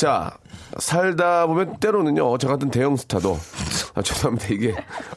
[0.00, 0.38] 자,
[0.78, 3.36] 살다 보면 때로는요, 저 같은 대형 스타도,
[3.94, 4.48] 아, 죄송합니다.
[4.50, 4.74] 이게,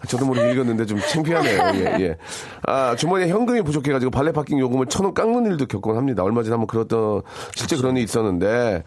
[0.07, 1.61] 저도 모르게 읽었는데 좀 창피하네요.
[1.75, 2.17] 예, 예.
[2.65, 6.23] 아, 주머니에 현금이 부족해가지고 발레 파킹 요금을 천 원 깎는 일도 겪곤 합니다.
[6.23, 7.21] 얼마 전에 한번 그랬던,
[7.55, 8.83] 실제 그런 일이 있었는데,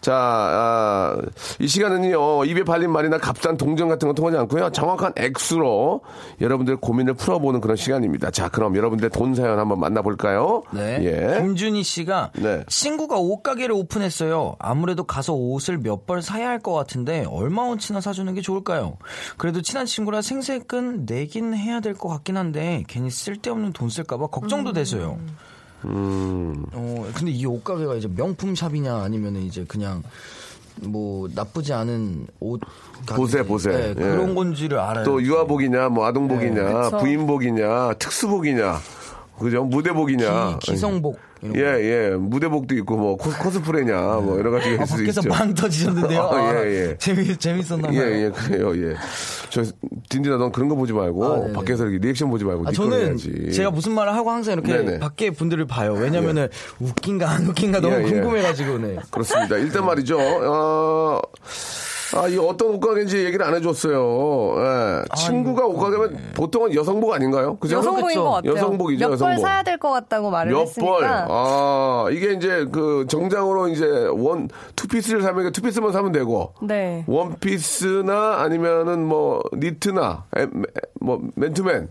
[0.00, 1.16] 자, 아,
[1.58, 4.70] 이 시간은요, 입에 발린 말이나 값싼 동전 같은 거 통하지 않고요.
[4.70, 6.02] 정확한 액수로
[6.40, 8.30] 여러분들 고민을 풀어보는 그런 시간입니다.
[8.30, 10.62] 자, 그럼 여러분들 돈 사연 한번 만나볼까요?
[10.70, 10.98] 네.
[11.02, 11.40] 예.
[11.40, 12.62] 김준희 씨가 네.
[12.68, 14.56] 친구가 옷가게를 오픈했어요.
[14.58, 18.98] 아무래도 가서 옷을 몇 벌 사야 할 것 같은데 얼마 원치나 사주는 게 좋을까요?
[19.36, 24.72] 그래도 친한 친구라 생색은 내긴 해야 될 것 같긴 한데 괜히 쓸데없는 돈 쓸까봐 걱정도
[24.72, 25.18] 돼서요.
[25.84, 26.64] 음.
[26.72, 30.02] 어, 근데 이 옷가게가 이제 명품 샵이냐 아니면 이제 그냥
[30.80, 32.60] 뭐 나쁘지 않은 옷
[33.06, 33.70] 보세, 보세.
[33.70, 33.94] 네, 예.
[33.94, 35.04] 그런 건지를 알아요.
[35.04, 36.98] 또 유아복이냐, 뭐 아동복이냐, 그쵸.
[36.98, 38.78] 부인복이냐, 특수복이냐,
[39.38, 39.64] 그죠?
[39.64, 40.58] 무대복이냐.
[40.60, 41.18] 기, 기성복
[41.54, 41.80] 예, 거.
[41.82, 42.10] 예.
[42.18, 45.28] 무대복도 있고, 뭐, 코, 코스 프레냐, 뭐, 여러 가지가 아, 있을 수 밖에서 있죠.
[45.30, 46.20] 빵 터지셨는데요.
[46.22, 46.96] 아, 아, 예, 예.
[46.98, 48.00] 재미 재밌었나 봐요.
[48.00, 48.94] 예, 예, 그래요, 예.
[49.50, 49.62] 저,
[50.08, 51.52] 딘딘아, 넌 그런 거 보지 말고, 아.
[51.52, 53.52] 밖에서 이렇게 리액션 보지 말고, 아, 네 저는 해야지.
[53.52, 54.98] 제가 무슨 말을 하고 항상 이렇게 네네.
[55.00, 55.92] 밖에 분들을 봐요.
[55.94, 56.48] 왜냐면은
[56.80, 58.10] 웃긴가 안 웃긴가 너무 예, 예.
[58.10, 58.96] 궁금해 가지고 네.
[59.10, 59.56] 그렇습니다.
[59.56, 60.18] 일단 말이죠.
[60.18, 61.20] 어,
[62.16, 64.54] 아, 이 어떤 옷가게인지 얘기를 안 해줬어요.
[64.58, 65.02] 예.
[65.16, 67.56] 친구가 옷가게면 보통은 여성복 아닌가요?
[67.56, 67.78] 그죠?
[67.78, 68.24] 여성복인 그쵸.
[68.24, 68.52] 것 같아요.
[68.52, 69.40] 여성복이죠, 몇벌 여성복.
[69.40, 70.92] 사야 될 것 같다고 말을 몇 했으니까.
[71.26, 71.33] 벌.
[71.36, 76.54] 아, 이게 이제 그 정장으로 이제 원, 투피스를 사면 투피스만 사면 되고.
[76.62, 77.04] 네.
[77.08, 80.46] 원피스나 아니면은 뭐 니트나 에, 에,
[81.00, 81.88] 뭐 맨투맨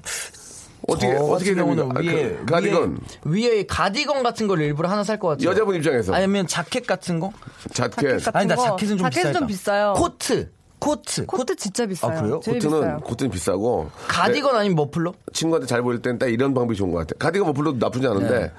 [0.87, 1.99] 어떻게 저 어떻게 경우는 됩니까?
[1.99, 5.49] 아, 위에 그 가디건 위에, 위에 가디건 같은 걸 일부러 하나 살 것 같아요.
[5.49, 7.31] 여자분 입장에서 아니면 자켓 같은 거?
[7.73, 8.63] 자켓 같은 아니 나 거.
[8.63, 9.39] 자켓은 좀 자켓은 비싸다.
[9.39, 9.93] 좀 비싸요.
[9.95, 12.11] 코트, 코트, 코트 진짜 비싸요.
[12.11, 12.39] 아, 그래요?
[12.41, 12.97] 코트는 비싸요.
[13.03, 15.13] 코트는 비싸고 가디건 아니면 머플러?
[15.31, 17.13] 친구한테 잘 보일 땐 딱 이런 방법이 좋은 것 같아.
[17.17, 18.51] 가디건 뭐 불러도 나쁘지 않은데 네.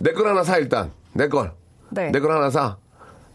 [0.00, 1.52] 내 걸 하나 사 일단 내 걸.
[1.90, 2.10] 네.
[2.10, 2.76] 내 걸 하나 사.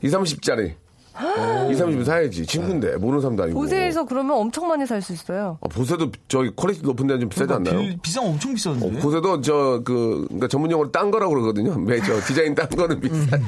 [0.02, 0.76] 2, 30짜리.
[1.18, 2.46] 2, 30은 사야지.
[2.46, 3.60] 친구인데 모르는 사람도 아니고.
[3.60, 5.58] 보세에서 그러면 엄청 많이 살 수 있어요.
[5.62, 7.80] 아, 보세도 저기 quality 높은 데는 좀 비싸지 않나요?
[7.80, 9.00] 비, 비싼 거 엄청 비싼데.
[9.00, 11.76] 보세도 저 그 그러니까 전문 용어로 딴 거라고 그러거든요.
[11.80, 13.42] 메이저 디자인 딴 거는 비싸요.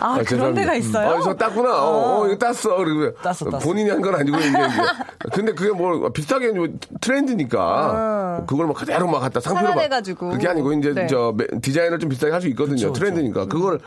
[0.00, 0.60] 아, 그런 죄송합니다.
[0.62, 1.08] 데가 있어요?
[1.10, 1.82] 어, 저 땄구나.
[1.84, 2.76] 어, 어, 이거 땄어.
[2.76, 3.58] 그리고 땄어, 땄어.
[3.58, 4.58] 본인이 한 건 아니고 이제 이게.
[5.32, 6.66] 근데 그게 뭐 비슷하게 뭐
[7.00, 10.30] 트렌드니까 그걸 막 그대로 막 갖다 상표로 막 살아내가지고.
[10.30, 11.06] 그게 아니고 이제 네.
[11.06, 12.76] 저 매- 디자인을 좀 비슷하게 할 수 있거든요.
[12.76, 12.98] 그쵸, 그쵸.
[13.00, 13.78] 트렌드니까 그걸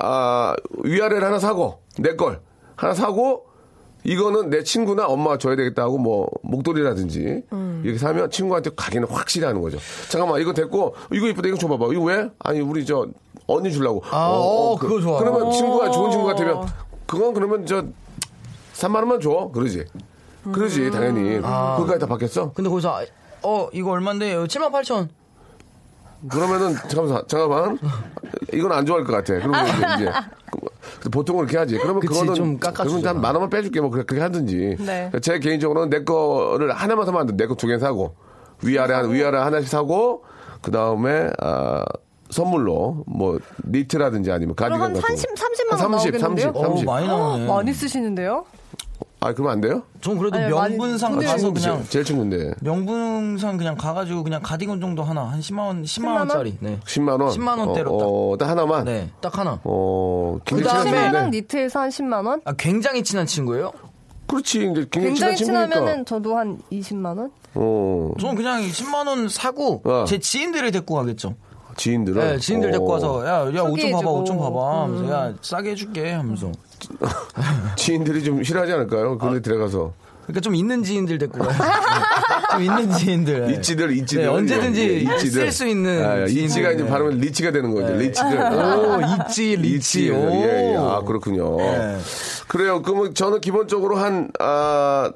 [0.00, 2.40] 아 위아래를 하나 사고 내 걸
[2.76, 3.46] 하나 사고
[4.04, 7.82] 이거는 내 친구나 엄마가 줘야 되겠다 하고 뭐 목도리라든지 음.
[7.84, 9.78] 이렇게 사면 친구한테 가기는 확실히 하는 거죠.
[10.08, 11.86] 잠깐만 이거 됐고 이거 이쁘다 이거 줘봐봐.
[11.92, 12.30] 이거 왜?
[12.38, 13.06] 아니 우리 저
[13.46, 14.02] 언니 주려고.
[14.10, 15.18] 아, 어, 그거 좋아.
[15.18, 15.50] 그러면 어.
[15.50, 16.66] 친구가 좋은 친구 같으면
[17.06, 17.82] 그건 그러면 저
[18.74, 19.50] 3만 원만 줘.
[19.52, 19.84] 그러지.
[20.52, 20.90] 그러지 음.
[20.92, 21.36] 당연히.
[21.40, 22.52] 그거까지 다 받겠어?
[22.52, 23.04] 근데 거기서 아,
[23.42, 24.36] 어 이거 얼마인데?
[24.46, 25.08] 7만 8천 원.
[26.30, 27.78] 그러면은 잠깐만 잠깐만
[28.52, 29.34] 이건 안 좋아할 것 같아.
[29.34, 30.10] 그러면 이제, 이제
[31.00, 31.76] 그- 보통은 그렇게 하지.
[31.78, 32.96] 그러면 그치, 그거는 좀 깎아주죠.
[33.00, 34.76] 그러면 한만 원만 빼줄게 뭐 그렇게, 하든지.
[34.80, 35.10] 네.
[35.22, 37.36] 제 개인적으로는 내 거를 하나만 사면 안 돼.
[37.36, 38.14] 내 거 두 개 사고
[38.62, 40.24] 위아래 한 위아래 하나씩 사고
[40.62, 41.84] 그 다음에 아.
[42.30, 45.34] 선물로 뭐 니트라든지 아니면 가디건 한 같은 30, 거.
[45.34, 46.52] 30만 원한 30, 나오겠는데요?
[46.52, 46.84] 30, 어 30.
[46.86, 47.46] 많이 나오네.
[47.46, 48.44] 많이 쓰시는데요?
[49.20, 49.82] 아 그러면 안 돼요?
[50.00, 54.80] 전 그래도 아니, 많이 명분상 돈을- 가서 그냥 제일, 친구인데 명분상 그냥 가가지고 그냥 가디건
[54.80, 56.18] 정도 하나 한 10만 원 10만 10만 원?
[56.18, 56.56] 원짜리.
[56.60, 56.78] 네.
[56.86, 57.30] 10만 원.
[57.30, 58.84] 10만 원대로 어, 어, 딱 하나만.
[58.84, 59.58] 네, 딱 하나.
[59.64, 61.36] 어, 굉장히 친한 그다음에- 치마랑 친구인데.
[61.36, 62.40] 니트에서 한 10만 원?
[62.44, 63.72] 아, 굉장히 친한 친구예요?
[64.28, 64.58] 그렇지.
[64.58, 65.74] 이제 굉장히, 굉장히 친한 친구니까.
[65.74, 67.30] 친하면은 저도 한 20만 원?
[67.54, 70.04] 어, 저는 그냥 10만 원 사고 어.
[70.06, 71.34] 제 지인들을 데리고 가겠죠.
[71.76, 72.20] 지인들은.
[72.20, 74.10] 네, 지인들 데리고 어, 와서 야, 야, 옷 좀 봐봐.
[74.10, 74.82] 옷 좀 봐봐.
[74.82, 76.52] 하면서 야, 싸게 해줄게 하면서.
[77.76, 79.12] 지인들이 좀 싫어하지 않을까요?
[79.12, 79.16] 아.
[79.18, 79.92] 그런데 들어가서.
[80.28, 81.48] 그러니까 좀 있는 지인들 데리고 가요.
[81.58, 82.52] 네.
[82.52, 83.46] 좀 있는 지인들.
[83.46, 83.54] 네.
[83.54, 84.22] 있지들, 있지들.
[84.24, 86.04] 네, 언제든지 예, 예, 쓸수 있는.
[86.04, 86.44] 아, 지인들.
[86.44, 86.88] 있지가 이제 네.
[86.90, 87.94] 발음은 rich가 되는 거죠.
[87.94, 88.38] rich들.
[88.38, 90.10] 오, 있지, rich.
[90.10, 90.14] 오.
[90.14, 90.76] 예, 예.
[90.76, 91.56] 아, 그렇군요.
[91.56, 91.96] 네.
[92.46, 92.80] 그래요.
[92.82, 95.10] 그러면 저는 기본적으로 한, 아,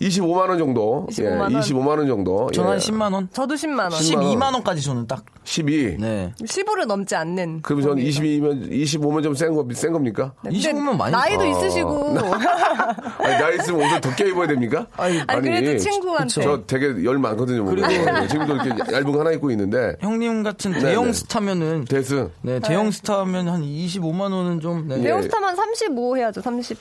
[0.00, 1.06] 25만 원 정도.
[1.10, 1.52] 25만 예, 원.
[1.60, 2.50] 25만 원 정도.
[2.52, 2.72] 저는 예.
[2.72, 3.28] 한 10만 원.
[3.32, 3.90] 저도 10만 원.
[3.90, 5.24] 12만 원까지 저는 딱.
[5.44, 5.96] 12.
[5.98, 6.32] 네.
[6.42, 7.62] 10으로 넘지 않는.
[7.62, 8.20] 그럼 저는 겁니다.
[8.20, 10.32] 22면, 25면 좀 센 거, 센 겁니까?
[10.44, 11.46] 네, 근데 25면 많이 나이도 아.
[11.46, 12.18] 있으시고.
[13.18, 14.86] 아니, 나이 있으면 옷을 더 껴 입어야 됩니까?
[14.96, 16.42] 아니, 아니, 그래도 친구한테.
[16.42, 17.64] 저 되게 열 많거든요.
[17.64, 21.12] 그리고- 그리고 지금도 이렇게 얇은 거 하나 입고 있는데 형님 같은 네, 대형 네.
[21.12, 25.00] 스타면은 데스 네, 대형 스타면 한 25만 원은 좀 네.
[25.00, 26.78] 대형 스타만 35 해야죠, 30.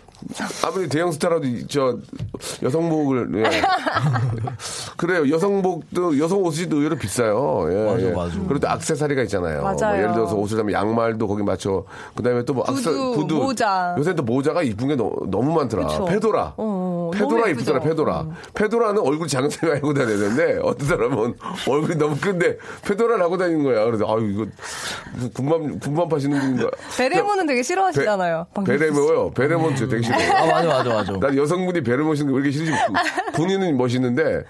[0.66, 1.98] 아무리 대형 스타라도 이- 저
[2.64, 3.44] 여성복을 예.
[4.98, 5.30] 그래요.
[5.34, 7.68] 여성복도 여성 옷이 또 의외로 비싸요.
[7.72, 8.12] 예, 맞아, 예.
[8.12, 8.34] 맞아.
[8.48, 9.62] 그리고 또 액세서리가 있잖아요.
[9.64, 9.76] 맞아요.
[9.80, 11.84] 뭐 예를 들어서 옷을 사면 양말도 거기 맞춰.
[12.16, 13.96] 그다음에 또뭐 구두, 모자.
[13.98, 15.88] 요새 또 모자가 이쁜 게 너, 무 많더라.
[15.88, 16.06] 그쵸.
[16.06, 16.54] 페도라.
[16.58, 17.78] 어, 페도라 너무 이쁘더라.
[17.78, 17.80] 예쁘죠.
[17.90, 18.26] 페도라.
[18.54, 21.34] 페도라는 얼굴 사람이 알고 다녀야 되는데 어떤 사람은
[21.68, 23.86] 얼굴이 너무 큰데 페도라를 하고 다니는 거야.
[23.86, 24.46] 그래서 아유 이거
[25.34, 26.70] 군밤 군밤 파시는 분인가.
[26.98, 28.48] 베레모는 되게 싫어하시잖아요.
[28.54, 29.32] 방금 베레모요.
[29.32, 30.32] 베레모는 진짜 되게 싫어요.
[30.34, 31.14] 아, 맞아, 맞아, 맞아.
[31.20, 32.72] 난 여성분이 베레모 신는 게 왜 이렇게 싫지?
[32.72, 34.44] 부- 본인은 멋있는데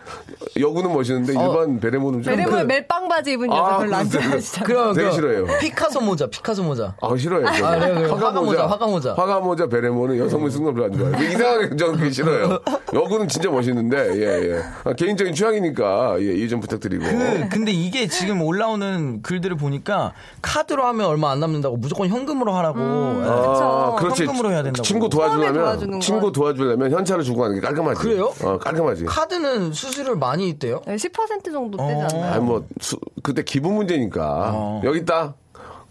[0.59, 4.09] 여구는 멋있는데 일반 베레모는 좀 베레모에 그- 멜빵 바지 입은 여자 아, 별로 안?
[4.09, 4.65] 좋아하시잖아요.
[4.65, 5.45] 그럼 되게 그 싫어해요.
[5.59, 6.95] 피카소 모자, 피카소 모자.
[7.01, 7.45] 아 싫어요.
[7.45, 7.63] 저는.
[7.65, 8.13] 아, 그래요, 그래요.
[8.15, 9.13] 화가 모자, 화가 모자.
[9.13, 11.29] 화가 모자 베레모는 여성분 쓰는 거 별로 안 좋아해요.
[11.31, 12.50] 이상하게 저는 그게 싫어요.
[12.93, 14.61] 여구는 진짜 멋있는데 예 예.
[14.83, 17.03] 아, 개인적인 취향이니까 예, 이해 좀 부탁드리고.
[17.03, 22.79] 그, 근데 이게 지금 올라오는 글들을 보니까 카드로 하면 얼마 안 남는다고 무조건 현금으로 하라고.
[22.79, 23.27] 예.
[23.27, 23.95] 아.
[23.99, 24.25] 그렇지.
[24.25, 24.83] 현금으로 해야 된다고.
[24.83, 26.31] 친구 도와주려면 친구 건.
[26.33, 28.01] 도와주려면 현찰을 주고 가는 게 깔끔하지.
[28.01, 28.33] 그래요?
[28.43, 29.05] 어, 깔끔하지.
[29.05, 30.81] 카드는 수수료 많이 있대요.
[30.85, 32.07] 네, 10% 정도 떼지 어.
[32.11, 32.33] 않나요?
[32.33, 34.81] 아니 뭐 수- 그때 기분 문제니까 어.
[34.83, 35.35] 여기 있다.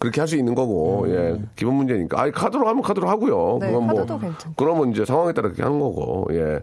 [0.01, 2.19] 그렇게 할 수 있는 거고, 예, 기본 문제니까.
[2.21, 3.59] 아니, 카드로 하면 카드로 하고요.
[3.61, 4.53] 네, 그건 뭐, 카드도 괜찮죠.
[4.57, 6.59] 그러면 이제 상황에 따라 그렇게 하는 거고, 예.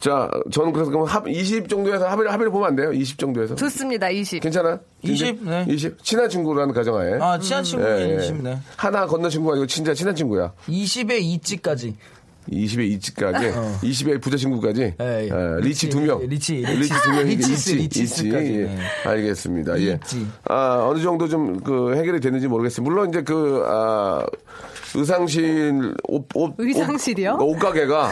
[0.00, 2.92] 자, 저는 그래서 그럼 합, 20 정도에서 합의를, 합의를 보면 안 돼요?
[2.92, 3.54] 20 정도에서?
[3.54, 4.42] 좋습니다, 20.
[4.42, 4.80] 괜찮아요?
[5.02, 5.64] 20, 네.
[5.68, 6.04] 20?
[6.04, 7.18] 친한 친구라는 가정하에.
[7.20, 8.16] 아, 친한 친구는 예, 예.
[8.22, 8.58] 20, 네.
[8.76, 10.52] 하나 건너 친구가 아니고 진짜 친한 친구야.
[10.68, 11.94] 20에 2찌까지.
[12.50, 13.52] 20에 이치까지,
[13.82, 15.28] 20에 부자 친구까지, 예, 예.
[15.28, 16.20] 예, 리치 두 명.
[16.26, 16.94] 리치, 리치 리치.
[17.02, 18.28] 두 명, 리치스까지, 이치.
[18.28, 18.64] 예.
[18.64, 18.78] 네.
[19.06, 19.80] 알겠습니다.
[19.80, 19.92] 예.
[19.94, 20.26] rich.
[20.48, 22.90] 아, 어느 정도 좀 그 해결이 됐는지 모르겠습니다.
[22.92, 24.24] 물론 이제 그, 아,
[24.94, 26.54] 의상실, 옷, 옷.
[26.58, 27.38] 의상실이요?
[27.40, 28.10] 옷, 옷가게가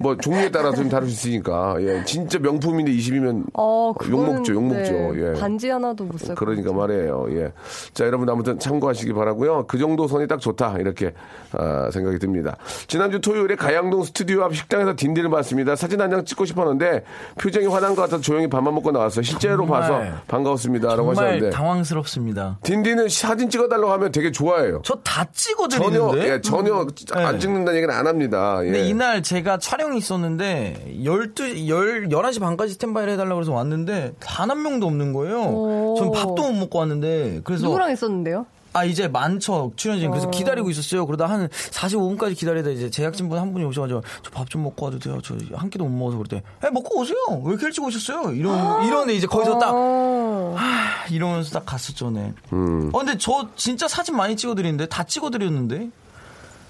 [0.00, 2.04] 뭐 종류에 따라서 좀 다를 수 있으니까, 예.
[2.04, 4.92] 진짜 명품인데 20이면 어, 욕 먹죠, 욕 먹죠.
[4.92, 5.40] 네, 예.
[5.40, 6.34] 반지 하나도 못 살.
[6.34, 7.26] 그러니까 말이에요.
[7.30, 7.52] 예.
[7.94, 9.66] 자, 여러분 아무튼 참고하시기 바라고요.
[9.66, 10.76] 그 정도 선이 딱 좋다.
[10.78, 11.12] 이렇게
[11.52, 12.56] 아, 생각이 듭니다.
[12.86, 15.76] 지난주 토요일에 가양동 스튜디오 앞 식당에서 딘딘을 봤습니다.
[15.76, 17.04] 사진 한 장 찍고 싶었는데
[17.38, 19.22] 표정이 화난 것 같아서 조용히 밥만 먹고 나왔어요.
[19.22, 22.58] 실제로 정말, 봐서 반가웠습니다 라고 정말 하셨는데 당황스럽습니다.
[22.64, 24.80] 딘딘은 사진 찍어달라고 하면 되게 좋아해요.
[24.82, 26.32] 저다 전혀 찍어드리는데.
[26.32, 26.74] 예, 전혀
[27.12, 27.38] 안 네.
[27.38, 28.58] 찍는다는 얘기는 안 합니다.
[28.62, 28.64] 예.
[28.64, 34.62] 근데 이날 제가 촬영이 있었는데 12, 10, 11시 반까지 스탠바이를 해달라고 해서 왔는데 단 한
[34.62, 35.42] 명도 없는 거예요.
[35.42, 35.94] 오.
[35.96, 38.46] 전 밥도 못 먹고 왔는데 그래서 누구랑 있었는데요?
[38.72, 41.06] 아 이제 많죠 출연진 그래서 기다리고 있었어요.
[41.06, 45.18] 그러다 한 45분까지 기다리다 이제 제작진분 한 분이 오셔가지고 저 밥 좀 먹고 와도 돼요.
[45.22, 46.36] 저 한 끼도 못 먹어서 그랬대.
[46.64, 47.16] 에 먹고 오세요.
[47.44, 48.32] 왜 이렇게 일찍 오셨어요?
[48.32, 50.54] 이런 이런데 이제 거기서 딱 어.
[50.56, 52.32] 하, 이러면서 딱 갔었죠, 네.
[52.50, 55.90] 어, 근데 저 진짜 사진 많이 찍어드리는데 다 찍어드렸는데.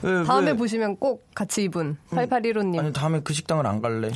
[0.02, 0.56] 왜, 다음에 왜?
[0.56, 2.78] 보시면 꼭 같이 입은 8815님.
[2.78, 4.10] 아니 다음에 그 식당을 안 갈래.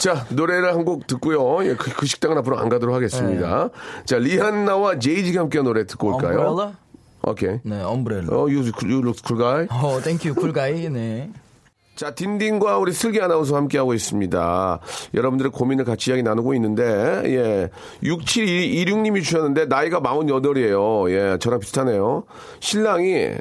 [0.00, 1.64] 자, 노래를 한 곡 듣고요.
[1.64, 3.68] 예, 그, 그 식당은 앞으로 안 가도록 하겠습니다.
[4.04, 6.74] 자, 리한나와 제이지가 함께한 노래 듣고 올까요?
[7.26, 7.58] 오케이.
[7.62, 8.28] 네, Umbrella.
[8.30, 9.66] 어, you, you look cool guy.
[9.70, 10.88] 어, thank you cool guy.
[10.90, 11.30] 네.
[11.94, 14.80] 자, 딘딘과 우리 슬기 아나운서 함께하고 있습니다.
[15.14, 16.82] 여러분들의 고민을 같이 이야기 나누고 있는데,
[17.26, 17.70] 예.
[18.02, 21.10] 6726님이 주셨는데, 나이가 48이에요.
[21.10, 22.24] 예, 저랑 비슷하네요.
[22.58, 23.34] 신랑이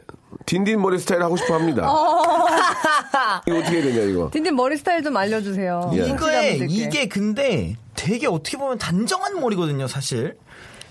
[0.45, 1.81] 딘딘 머리 스타일 하고 싶어 합니다.
[3.47, 4.29] 이거 어떻게 해야 되냐, 이거.
[4.31, 5.91] 딘딘 머리 스타일 좀 알려주세요.
[5.95, 6.05] 예.
[6.05, 10.37] 이게 이게 근데 되게 어떻게 보면 단정한 머리거든요, 사실.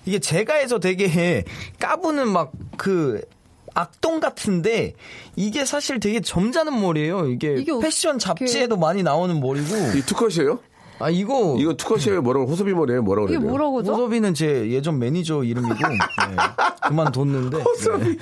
[0.05, 1.45] 이게 제가 해서 되게
[1.79, 3.21] 까부는 막 그
[3.75, 4.95] 악동 같은데
[5.37, 7.29] 이게 사실 되게 점잖은 머리예요.
[7.29, 9.75] 이게, 이게 패션 잡지에도 많이 나오는 머리고.
[9.97, 10.59] 이 투컷이에요?
[10.99, 12.23] 아 이거 이거 투컷이에요?
[12.23, 13.03] 뭐라고, 호섭이 머리예요?
[13.03, 13.49] 뭐라고 이게 그래요?
[13.51, 13.93] 뭐라고 하죠?
[13.93, 16.37] 호섭이는 제 예전 매니저 이름이고 네.
[16.87, 17.57] 그만뒀는데.
[17.63, 18.19] 호섭이.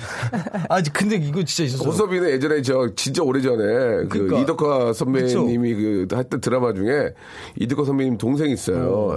[0.69, 1.87] 아 근데 이거 진짜 있었어요.
[1.89, 4.39] 호섭이는 예전에 저 진짜 오래전에 그 그러니까.
[4.39, 7.13] 이덕화 선배님이 그 했던 드라마 중에
[7.59, 9.15] 이덕화 선배님 동생이 있어요.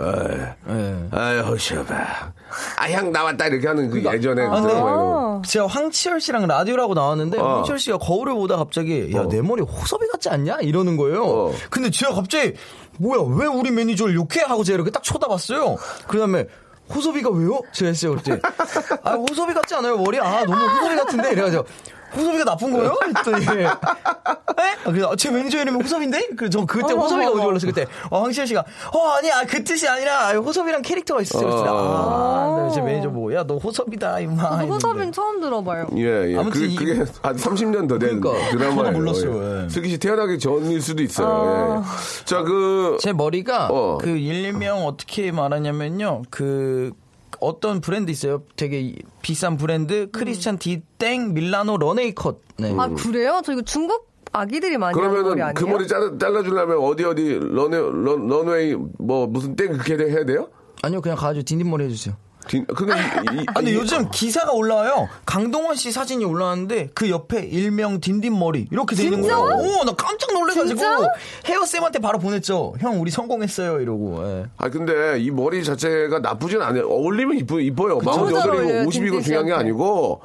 [0.66, 1.08] 네.
[1.12, 2.33] 아유, 호섭아.
[2.76, 4.68] 아, 향 나왔다 이렇게 하는 그 예전에 그 아, 네.
[4.68, 5.42] 드라마예요.
[5.46, 7.56] 제가 황치열 씨랑 라디오라고 나왔는데 어.
[7.56, 9.28] 황치열 씨가 거울을 보다 갑자기 야 어.
[9.28, 11.24] 내 머리 호섭이 같지 않냐 이러는 거예요.
[11.24, 11.52] 어.
[11.70, 12.54] 근데 제가 갑자기
[12.98, 15.76] 뭐야 왜 우리 매니저를 욕해 하고 제가 이렇게 딱 쳐다봤어요.
[16.08, 16.46] 그다음에
[16.94, 17.60] 호섭이가 왜요?
[17.72, 18.40] 제가 했어요 그랬더니
[19.02, 21.64] 아 호섭이 같지 않아요 머리 아 너무 호섭이 같은데 이래가지고
[22.16, 22.94] 호섭이가 나쁜 거예요?
[23.16, 23.66] 했더니 에?
[23.66, 26.28] 아, 그래서 제 매니저 이름이 호섭인데?
[26.36, 30.28] 그래서 저 그때 호섭이가 어디 올랐어 그때 어, 황치열 씨가 어 아니야 그 뜻이 아니라
[30.28, 31.48] 아, 호섭이랑 캐릭터가 있었어요.
[31.48, 34.42] 그래서 아, 네, 제 매니저 뭐야너 호섭이다 임마.
[34.62, 35.88] 호섭인 처음 들어봐요.
[35.96, 36.38] 예, 예.
[36.38, 38.50] 아무튼 그, 이- 그게 한 30년 더된 그러니까.
[38.50, 38.84] 드라마예요.
[38.84, 39.68] 저도 몰랐어요, 예.
[39.68, 41.82] 슬기 씨 태어나기 전일 수도 있어요.
[41.84, 42.24] 예.
[42.24, 42.96] 자, 그.
[43.00, 43.98] 제 머리가 어.
[44.00, 46.22] 그 일명 어떻게 말하냐면요.
[46.30, 46.92] 그
[47.44, 48.42] 어떤 브랜드 있어요.
[48.56, 52.40] 되게 이- 비싼 브랜드 크리스찬 디땡 밀라노 런웨이 컷.
[52.58, 52.74] 네.
[52.78, 53.40] 아 그래요?
[53.44, 55.52] 저 이거 중국 아기들이 많이 그러면은 아니에요?
[55.54, 60.48] 그 머리 잘라, 잘라주려면 어디 어디 런웨이, 런, 런웨이 뭐 무슨 땡 그렇게 해야 돼요?
[60.82, 62.16] 아니요, 그냥 가가지고 딘딘 머리 해주세요.
[62.48, 65.08] 딘- 그게 아, 근데 이- 요즘 기사가 올라와요.
[65.24, 69.22] 강동원 씨 사진이 올라왔는데 그 옆에 일명 딘딘 머리 이렇게 돼 있는?
[69.22, 69.36] 거예요.
[69.38, 70.98] 오, 나 깜짝 놀래가지고 진짜?
[71.46, 72.74] 헤어 쌤한테 바로 보냈죠.
[72.80, 73.80] 형, 우리 성공했어요.
[73.80, 74.22] 이러고.
[74.26, 74.44] 예.
[74.58, 76.86] 아 근데 이 머리 자체가 나쁘진 않아요.
[76.86, 77.98] 어울리면 이쁘, 이뻐요.
[77.98, 79.52] 48이고 어울려요, 50이고 중요한 게.
[79.52, 80.20] 아니고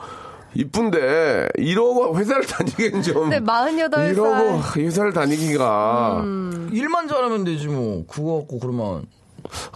[0.56, 4.12] 이쁜데 이러고 회사를 다니기엔 좀 네, 48살.
[4.12, 6.24] 이러고 회사를 다니기가
[6.72, 8.04] 일만 잘하면 되지 뭐.
[8.08, 9.04] 그거 갖고 그러면.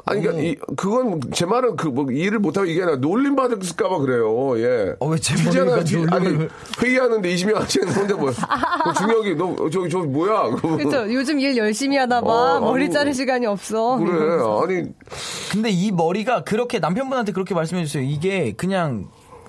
[0.06, 4.58] 아니 그러니까 이, 그건 제 말은 그 뭐 일을 못하고 이게 아니라 놀림 받을까봐 그래요.
[4.60, 4.96] 예.
[5.00, 6.48] 어, 왜제 뒤- 아니
[6.82, 8.34] 회의하는데 20명 같이 했는데 뭐그
[8.98, 10.56] 중요하게 너 저기 저 뭐야?
[10.62, 11.14] 그렇죠.
[11.14, 12.56] 요즘 일 열심히 하나 봐.
[12.58, 13.98] 어, 머리 아니, 자를 시간이 없어.
[13.98, 14.42] 그래.
[14.64, 14.90] 아니
[15.52, 18.04] 근데 이 머리가 그렇게 남편분한테 그렇게 말씀해 주세요.
[18.04, 19.06] 이게 그냥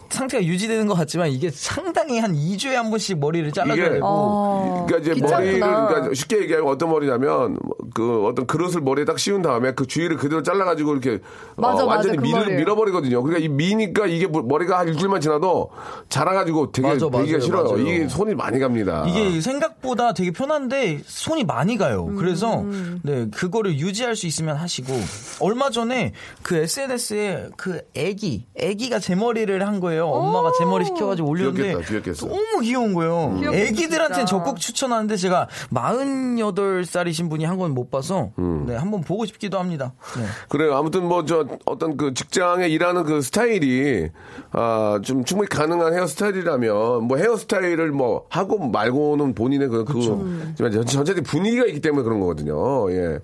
[0.09, 4.07] 상태가 유지되는 것 같지만 이게 상당히 한 2주에 한 번씩 머리를 잘라줘야 이게- 되고.
[4.07, 5.39] 어, 그러니까 이제 귀찮구나.
[5.41, 7.59] 머리를 그러니까 쉽게 얘기하면 어떤 머리냐면
[7.95, 11.15] 그 어떤 그릇을 머리에 딱 씌운 다음에 그 주위를 그대로 잘라가지고 이렇게
[11.57, 11.87] 어, 맞아, 맞아.
[11.87, 12.57] 완전히 그 밀.
[12.57, 13.23] 밀어버리거든요.
[13.23, 15.71] 그러니까 이 미니까 이게 뭐- 머리가 한 일주일만 지나도
[16.09, 17.65] 자라가지고 되게 맞아, 되기가 맞아요, 싫어요.
[17.65, 17.79] 맞아요.
[17.79, 19.05] 이게 손이 많이 갑니다.
[19.09, 22.07] 이게 생각보다 되게 편한데 손이 많이 가요.
[22.09, 22.17] 음.
[22.17, 22.65] 그래서
[23.03, 24.93] 네 그거를 유지할 수 있으면 하시고
[25.41, 26.13] 얼마 전에
[26.43, 29.94] 그 SNS에 그 애기 애기가 제 머리를 한 거예요.
[29.95, 30.07] 거예요.
[30.09, 32.27] 엄마가 제 머리 시켜가지고 올렸는데 귀엽겠다.
[32.27, 33.35] 너무 귀여운 거예요.
[33.39, 34.27] 귀엽겠다, 애기들한테는.
[34.27, 38.65] 적극 추천하는데 제가 48살이신 분이 한 건 못 봐서 음.
[38.67, 39.95] 네, 한번 보고 싶기도 합니다.
[40.17, 40.25] 네.
[40.49, 40.75] 그래요.
[40.77, 44.09] 아무튼 뭐 저 어떤 그 직장에 일하는 그 스타일이
[44.53, 51.23] 아 좀 충분히 가능한 헤어스타일이라면 뭐 헤어스타일을 뭐 하고 말고는 본인의 그 그, 전- 전체적인
[51.25, 52.91] 분위기가 있기 때문에 그런 거거든요.
[52.93, 53.19] 예.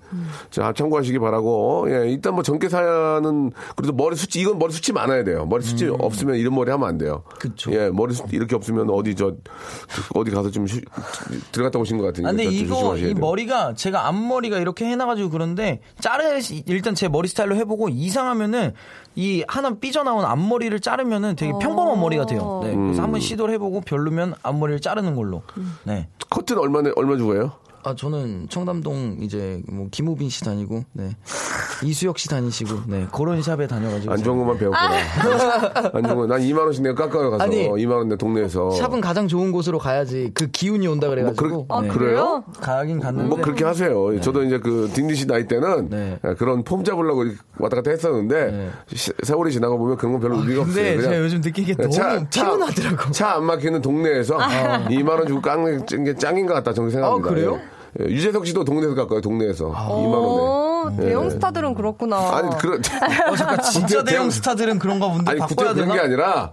[0.49, 5.23] 자 참고하시기 바라고 예 일단 뭐 전개 사연은 그래도 머리 숱이 이건 머리 숱이 많아야
[5.23, 5.45] 돼요.
[5.45, 7.23] 머리 숱이 없으면 이런 머리 하면 안 돼요.
[7.39, 7.71] 그쵸.
[7.73, 9.33] 예 머리 숱 이렇게 없으면 어디 저
[10.13, 10.79] 어디 가서 좀 휴-
[11.51, 13.19] 들어갔다 오신 것 같으니까 아, 근데 좀 이거 조심하셔야 이 돼요.
[13.19, 16.23] 머리가 제가 앞머리가 이렇게 해놔가지고 그런데 자르
[16.67, 18.73] 일단 제 머리 스타일로 해보고 이상하면은
[19.15, 22.61] 이 하나 삐져나온 앞머리를 자르면은 되게 평범한 머리가 돼요.
[22.63, 22.87] 네, 음.
[22.87, 25.41] 그래서 한번 시도를 해보고 별로면 앞머리를 자르는 걸로.
[25.83, 26.07] 네.
[26.29, 27.51] 커튼 얼마 얼마 주고요?
[27.83, 31.15] 아 저는 청담동 이제 뭐 김우빈 씨 다니고 네
[31.83, 34.91] 이수혁 씨 다니시고 네 그런 샵에 다녀가지고 안 좋은 것만 배웠구나.
[35.93, 36.27] 안 좋은 거.
[36.27, 37.43] 난 2만 원씩 내가 깎아요 가서.
[37.43, 38.69] 아니, 2만 원내 동네에서.
[38.71, 41.87] 샵은 가장 좋은 곳으로 가야지 그 기운이 온다 그래가지고 뭐 아, 네.
[41.87, 42.43] 그래요?
[42.59, 44.19] 가긴 갔는데 뭐 그렇게 하세요.
[44.21, 46.19] 저도 이제 그 딩디 씨 나이 때는 네.
[46.37, 47.25] 그런 폼 잡으려고
[47.57, 48.69] 왔다 갔다 했었는데 네.
[48.95, 50.75] 시- 세월이 지나고 보면 그런 건 별로 의미가 없어요.
[50.83, 51.89] 근데 제가 요즘 느낀 게 너무
[52.29, 53.11] 피곤하더라고.
[53.11, 57.27] 차 안 막히는 동네에서 2만 원 주고 깎는 게 짱인 것 같다 저는 생각합니다.
[57.27, 57.59] 아, 그래요?
[57.99, 58.05] 예.
[58.05, 59.21] 예, 유재석 씨도 동네에서 깎아요.
[59.21, 60.41] 동네에서 2만 원에.
[60.41, 62.17] 어, 대형 스타들은 그렇구나.
[62.37, 62.79] 아니 그런
[63.29, 65.91] 어 잠깐 진짜 대형 스타들은 그런가 본데 아니 구태 바꿔야 그런?
[65.93, 66.51] 게 아니라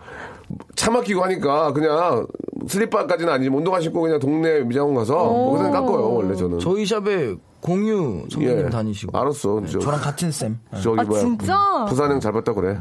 [0.74, 2.27] 차 막히고 하니까 그냥
[2.66, 6.59] 슬리퍼까지는 아니지만 운동화 신고 그냥 동네 미장원 가서 거기서 깎아요 원래 저는.
[6.59, 8.71] 저희 샵에 공유 선배님 예.
[8.71, 9.62] 다니시고 알았어.
[9.66, 10.59] 저, 저랑 같은 쌤.
[10.73, 10.81] 네.
[10.81, 11.21] 저기 아, 뭐야.
[11.21, 11.85] 진짜?
[11.88, 12.79] 부산형 잘 봤다 그래.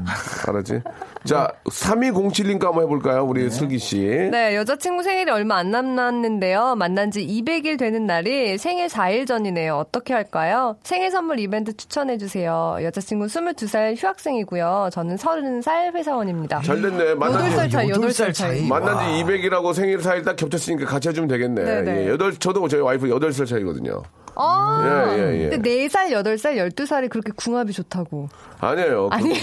[0.47, 0.81] 알았지?
[1.25, 3.23] 자, 3207님과 한번 해볼까요?
[3.25, 3.97] 우리 슬기 씨.
[3.97, 6.75] 네, 여자친구 생일이 얼마 안 남았는데요.
[6.75, 9.75] 만난 지 200일 되는 날이 생일 4일 전이네요.
[9.75, 10.77] 어떻게 할까요?
[10.83, 12.77] 생일 선물 이벤트 추천해주세요.
[12.83, 14.89] 여자친구 22살 휴학생이고요.
[14.93, 16.61] 저는 30살 회사원입니다.
[16.61, 17.15] 잘 됐네.
[17.15, 18.59] 만난 8살 차이, 여덟 8살 살 차이.
[18.59, 18.67] 차이.
[18.67, 21.63] 만난 지 200이라고 생일 4일 딱 겹쳤으니까 같이 해주면 되겠네.
[21.63, 22.05] 네네.
[22.05, 24.03] 예, 여덟, 저도 저희 와이프 8살 차이거든요.
[24.39, 25.49] 아, 예, 예, 예.
[25.49, 28.29] 근데 4살, 8살, 12살이 그렇게 궁합이 좋다고.
[28.59, 29.09] 아니에요.
[29.09, 29.39] 그- 아니에요.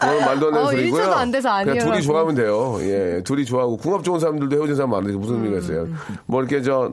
[0.00, 1.00] 그건 말도 안 되는 어, 소리고요.
[1.00, 2.02] 일초도 안 돼서 그냥 둘이.
[2.02, 2.76] 좋아하면 돼요.
[2.80, 5.82] 예, 둘이 좋아하고 궁합 좋은 사람들도 헤어진 사람 많은데 무슨 의미가 있어요.
[5.82, 5.96] 음.
[6.26, 6.90] 뭐 이렇게 저.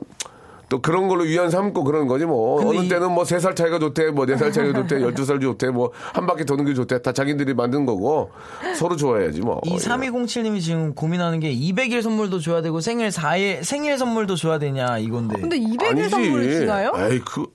[0.68, 2.60] 또 그런 걸로 위안 삼고 그러는 거지 뭐.
[2.68, 5.40] 어느 이- 때는 뭐 세 살 차이가 좋대 뭐 네 살 차이가 좋대 열두 살
[5.40, 7.00] 좋대 뭐 한 바퀴 도는 게 좋대.
[7.00, 8.30] 다 자기들이 만든 거고
[8.76, 9.60] 서로 좋아해야지 뭐.
[9.64, 14.98] 이 3207님이 지금 고민하는 게 200일 선물도 줘야 되고 생일 4일 생일 선물도 줘야 되냐
[14.98, 15.40] 이건데.
[15.40, 16.92] 근데 200일 선물을 주나요?
[16.96, 17.46] 에이 그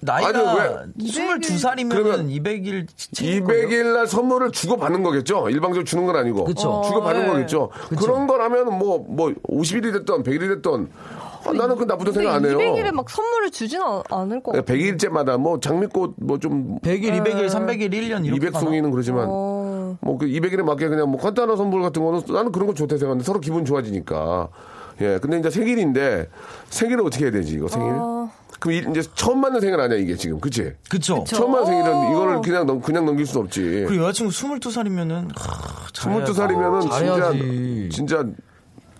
[0.00, 5.48] 나이가 아니, 왜- 22살이면 그러면 200일 200일 날 선물을 주고 받는 거겠죠?
[5.50, 6.44] 일방적으로 주는 건 아니고.
[6.44, 6.82] 그쵸.
[6.86, 7.32] 주고 받는 어, 네.
[7.32, 7.70] 거겠죠.
[7.98, 10.88] 그런 거라면 뭐뭐 50일이 됐던 100일이 됐던
[11.48, 14.62] 아, 나는 그 나쁘다 생각 안 해요 200일에 막 선물을 주진 않- 않을 것 같아요.
[14.78, 19.96] 100일째마다 뭐 장미꽃 뭐 좀 100일, 200일, 300일, 1년 이렇게 200송이는 그러지만 어.
[20.00, 23.40] 뭐그 200일에 맞게 그냥 뭐 간단한 선물 같은 거는 나는 그런 거 좋다 생각하는데 서로
[23.40, 24.48] 기분 좋아지니까
[25.00, 26.28] 예 근데 이제 생일인데
[26.70, 28.30] 생일을 어떻게 해야 되지 이거 생일 어.
[28.60, 31.22] 그럼 이- 이제 처음 맞는 생일 아니야 이게 지금 그치 그쵸.
[31.26, 32.10] 처음 맞는 생일은 어.
[32.10, 35.32] 이거를 그냥 넘, 그냥 넘길 수 없지 그리고 여자친구 22살이면은
[35.92, 37.88] 22살이면은 진짜 잘해야지.
[37.92, 38.24] 진짜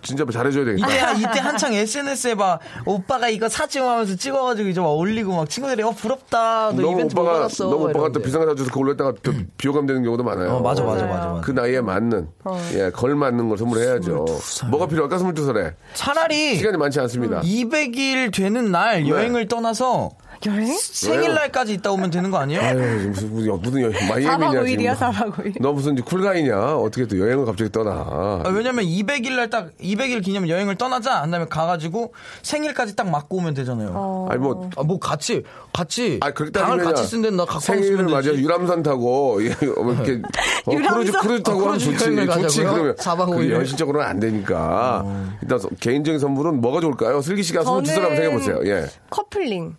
[0.01, 4.79] 진짜 뭐 잘해줘야 되겠다 이때 이때 한창 SNS에 막 오빠가 이거 사진 하면서 찍어가지고 이제
[4.81, 8.21] 막 올리고 막 친구들이 어 부럽다 너 이벤트 못 오빠가 받았어 너무 오빠가 또.
[8.21, 10.51] 비싼 거 사줘서 그거 올렸다가 또 비호감 되는 경우도 많아요.
[10.55, 12.27] 어 맞아 맞아 맞아 맞아 그 나이에 맞는
[12.73, 14.25] 예 걸 맞는 걸 선물해야죠.
[14.69, 17.41] 뭐가 필요할까 22살에 차라리 시간이 많지 않습니다.
[17.41, 19.09] 200일 되는 날 네.
[19.09, 20.11] 여행을 떠나서
[20.45, 20.73] 여행?
[20.77, 22.61] 생일날까지 있다 오면 되는 거 아니에요?
[22.61, 22.77] 아유
[23.09, 24.95] 무슨 무슨 무슨 여- 4박 마이애미냐 5일이야, 지금.
[24.95, 25.53] 4박 5일.
[25.61, 26.75] 너 무슨 쿨가이냐?
[26.77, 27.91] 어떻게 또 여행을 갑자기 떠나?
[27.91, 33.37] 아, 왜냐면 200일 날 딱 200일 기념 여행을 떠나자 한 다음에 가가지고 생일까지 딱 맞고
[33.37, 34.27] 오면 되잖아요.
[34.29, 38.05] 아니 뭐 아 뭐 같이 같이 아, 그렇게 방을 따지면 같이 쓴데 나 갖고 생일을
[38.05, 38.41] 맞아 되지.
[38.43, 40.21] 유람선 타고 예, 뭐 이렇게
[40.65, 40.71] 어?
[40.71, 42.63] 크루즈 크루즈 타고 아, 하면 좋지 좋지?
[42.63, 43.57] 그러면 사박 그게 오일을?
[43.57, 45.03] 현실적으로는 안 되니까
[45.41, 47.21] 일단 개인적인 선물은 뭐가 좋을까요?
[47.21, 48.59] 슬기 씨가 22살 한번 생각해 보세요.
[48.65, 48.85] 예.
[49.09, 49.75] 커플링.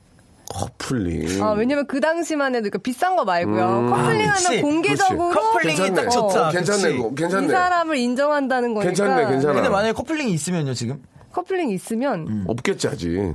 [0.51, 1.43] 커플링.
[1.43, 3.79] 아, 왜냐면 그 당시만 해도 그러니까 비싼 거 말고요.
[3.79, 3.91] 음.
[3.91, 4.29] 커플링.
[4.29, 6.03] 하면 공개적으로 커플링이 괜찮네.
[6.03, 6.49] 딱 좋다.
[6.49, 6.97] 어, 괜찮네.
[6.97, 7.09] 그거.
[7.11, 7.49] 이 괜찮네.
[7.49, 8.89] 사람을 인정한다는 거니까.
[8.91, 9.55] 괜찮네, 괜찮아.
[9.55, 13.35] 근데 만약에 커플링이 있으면요 지금 커플링 있으면 없겠지 아직.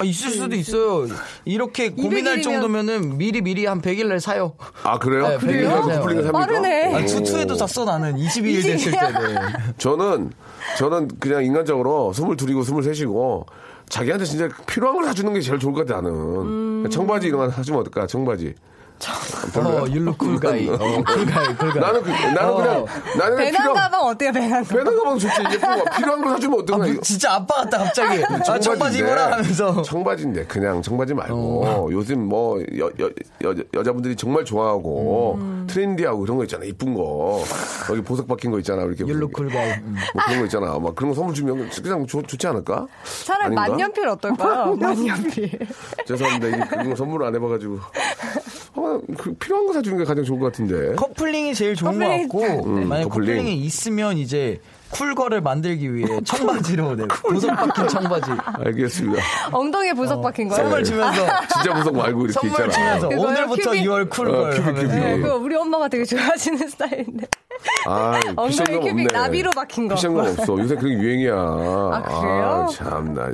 [0.00, 1.06] 아, 있을 수도 있어요.
[1.44, 4.54] 이렇게 고민할 200일이면 정도면은 미리 미리 한 100일 날 사요.
[4.82, 5.28] 아 그래요?
[5.28, 5.82] 네, 그래요?
[5.82, 6.32] 커플링을 삽니까?
[6.32, 6.94] 빠르네.
[6.94, 8.98] 아, 투투에도 샀어 나는 22일 됐을 때.
[8.98, 9.34] 네.
[9.76, 10.32] 저는
[10.78, 13.46] 저는 그냥 인간적으로 스물 둘이고 스물 셋이고
[13.88, 16.10] 자기한테 진짜 필요한 걸 사주는 게 제일 좋을 것 같아 나는.
[16.84, 16.88] 음.
[16.90, 18.06] 청바지 이런 거 사주면 어떨까?
[18.06, 18.54] 청바지.
[19.12, 20.68] 어, 율로 쿨가이.
[20.68, 21.80] 어, 쿨가이, 쿨가이.
[21.80, 22.86] 나는 그, 나는 그냥
[23.18, 24.78] 나는 배낭 필요 가방 어때요, 배낭 가방?
[24.84, 25.42] 배낭 가방 좋지.
[25.60, 26.92] 거 필요한 거 사주면 아, 어떡해.
[26.92, 28.22] 뭐, 진짜 아빠 같다, 갑자기.
[28.24, 29.82] 아, 청바지 입어라 하면서.
[29.82, 31.88] 청바지인데 그냥 청바지 말고 어.
[31.90, 33.10] 요즘 뭐 여, 여,
[33.44, 35.66] 여, 여자분들이 정말 좋아하고 음.
[35.68, 37.42] trendy하고 그런 거 있잖아 이쁜 거
[37.90, 39.70] 여기 보석 박힌 거 있잖아 이렇게 you look cool guy.
[39.72, 39.96] 음.
[40.14, 42.86] 뭐 그런 거 있잖아 막 그런 거 선물 주면 그냥 좋, 좋지 않을까?
[43.24, 43.68] 차라리 아닌가?
[43.68, 44.76] 만년필 어떨까요?
[44.80, 45.58] 만년필.
[46.06, 47.78] 죄송합니다 이 그런 거 선물 안 해봐가지고
[48.76, 52.40] 어, 그 필요한 거 사주는 게 가장 좋은 것 같은데 커플링이 제일 좋은 커플링 것
[52.40, 53.36] 같고 음, 만약 커플링.
[53.36, 58.30] 커플링이 있으면 이제 cool girl을 만들기 위해 청바지로 네, 보석 박힌 청바지
[58.64, 60.58] 알겠습니다 엉덩이에 보석 박힌 거요?
[60.62, 63.08] 선물 주면서 진짜 보석 말고 이렇게 선물 있잖아 주면서?
[63.28, 63.84] 오늘부터 큐빅?
[63.86, 64.82] you look cool girl 어, 큐빅, 하면서.
[64.86, 65.00] 큐빅.
[65.04, 67.26] 네, 그거 우리 엄마가 되게 좋아하시는 스타일인데.
[67.86, 69.04] 아, 엉덩이 큐빅 없네.
[69.12, 69.94] 나비로 박힌 거.
[69.96, 70.58] 패션감 없어.
[70.60, 71.34] 요새 그게 유행이야.
[71.34, 72.68] 아, 그래요?
[72.72, 73.32] 참나.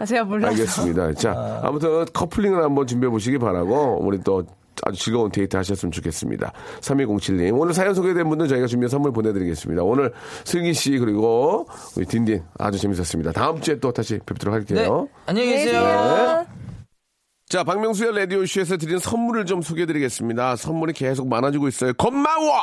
[0.00, 0.50] 아, 제가 몰라서.
[0.52, 1.12] 알겠습니다.
[1.14, 4.44] 자, 아무튼 커플링을 한번 준비해 보시기 바라고 우리 또
[4.82, 6.52] 아주 즐거운 데이트 하셨으면 좋겠습니다.
[6.80, 7.58] 3207님.
[7.58, 9.82] 오늘 사연 소개된 분들 저희가 준비한 선물 보내드리겠습니다.
[9.82, 10.12] 오늘
[10.44, 11.66] 슬기 씨 그리고
[11.96, 13.32] 우리 딘딘 아주 재밌었습니다.
[13.32, 15.08] 다음 주에 또 다시 뵙도록 네, 할게요.
[15.26, 15.80] 안녕히 계세요.
[15.80, 16.46] 안녕하세요.
[17.48, 20.56] 자, 박명수의 라디오쇼에서 드린 선물을 좀 소개해드리겠습니다.
[20.56, 21.92] 선물이 계속 많아지고 있어요.
[21.94, 22.62] 고마워!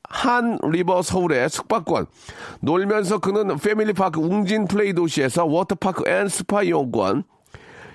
[0.11, 2.05] 한 리버 서울의 숙박권,
[2.59, 7.23] 놀면서 크는 패밀리파크 웅진 플레이 도시에서 워터파크 and 스파 이용권,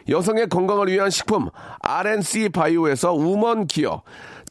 [0.09, 1.49] 여성의 건강을 위한 식품
[1.81, 4.03] RNC 바이오에서 우먼 기어.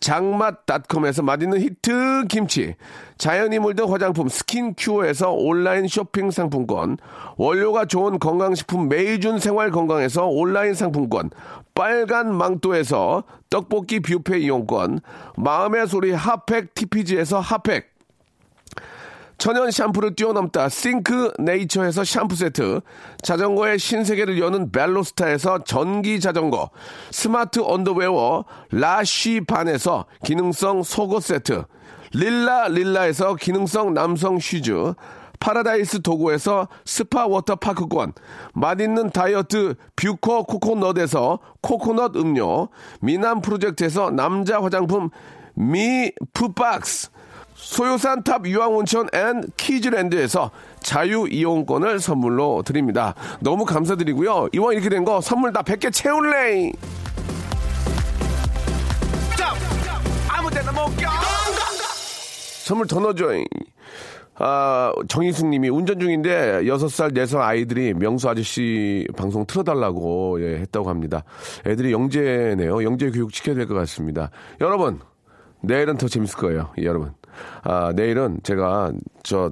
[0.01, 2.75] 장맛닷컴에서 맛있는 히트 김치.
[3.17, 6.97] 자연이 물든 화장품 스킨큐어에서 온라인 쇼핑 상품권.
[7.37, 11.29] 원료가 좋은 건강식품 메이준 생활 건강에서 온라인 상품권
[11.75, 15.01] 빨간 망토에서 떡볶이 뷔페 이용권
[15.37, 17.93] 마음의 소리 핫팩 TPG에서 핫팩
[19.37, 22.79] 천연 샴푸를 뛰어넘다 싱크 네이처에서 샴푸 세트
[23.21, 26.69] 자전거의 신세계를 여는 벨로스타에서 전기 자전거
[27.11, 31.65] 스마트 언더웨어 라쉬 반에서 기능성 속옷 세트
[32.13, 34.93] 릴라 릴라에서 기능성 남성 슈즈
[35.39, 38.13] 파라다이스 도구에서 스파 워터파크권
[38.53, 42.69] 맛있는 다이어트 뷰커 코코넛에서 코코넛 음료
[43.01, 45.09] 미남 프로젝트에서 남자 화장품
[45.55, 47.09] 미푸박스
[47.55, 53.15] 소요산 탑 유황온천 앤 키즈랜드에서 자유 이용권을 선물로 드립니다.
[53.39, 54.49] 너무 감사드리고요.
[54.53, 56.71] 이왕 이렇게 된 거 선물 다 100개 채울래!
[62.63, 63.25] 선물 더 넣어줘.
[64.37, 71.23] 아, 정희숙 님이 운전 중인데 6살, 4살 아이들이 명수 아저씨 방송 틀어달라고 예, 했다고 합니다.
[71.65, 72.83] 애들이 영재네요.
[72.83, 74.29] 영재 교육 시켜야 될 것 같습니다.
[74.61, 74.99] 여러분,
[75.61, 76.69] 내일은 더 재밌을 거예요.
[76.79, 77.13] 예, 여러분.
[77.63, 79.51] 아, 내일은 제가 저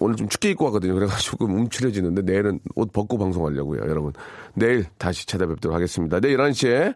[0.00, 0.94] 오늘 좀 춥게 입고 왔거든요.
[0.94, 3.82] 그래가지고 조금 움츠려지는데 내일은 옷 벗고 방송하려고요.
[3.82, 4.12] 여러분.
[4.54, 6.20] 내일 다시 찾아뵙도록 하겠습니다.
[6.20, 6.94] 내일 11시에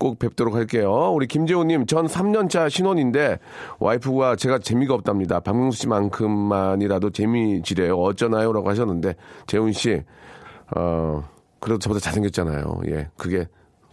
[0.00, 1.12] 꼭 뵙도록 할게요.
[1.14, 3.38] 우리 김재호님, 전 3년차 신혼인데
[3.78, 5.40] 와이프가 제가 재미가 없답니다.
[5.40, 7.96] 박명수 씨만큼만이라도 재미지래요.
[7.96, 8.50] 어쩌나요?
[8.54, 9.14] 라고 하셨는데
[9.46, 10.02] 재훈 씨,
[10.74, 11.22] 어,
[11.60, 12.80] 그래도 저보다 잘생겼잖아요.
[12.88, 13.46] 예, 그게,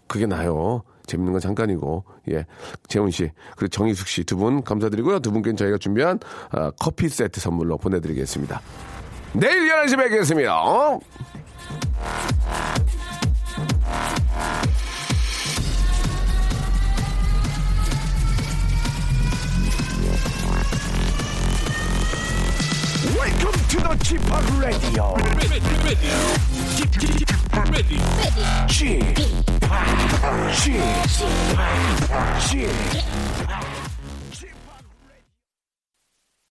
[0.07, 0.81] 그게 나요.
[1.07, 2.45] 재밌는 건 잠깐이고, 예.
[2.87, 5.19] 재훈 씨, 그리고 정희숙 씨 두 분 감사드리고요.
[5.19, 6.19] 두 분께는 저희가 준비한
[6.51, 8.61] 아, 커피 세트 선물로 보내드리겠습니다.
[9.33, 10.55] 내일 11시 뵙겠습니다.
[10.63, 10.99] 어?
[23.27, 25.15] Welcome to the Chipak Radio.
[25.35, 25.59] Ready.
[28.69, 29.27] Chipak.
[30.55, 31.17] Chipak.
[32.39, 33.66] Chipak.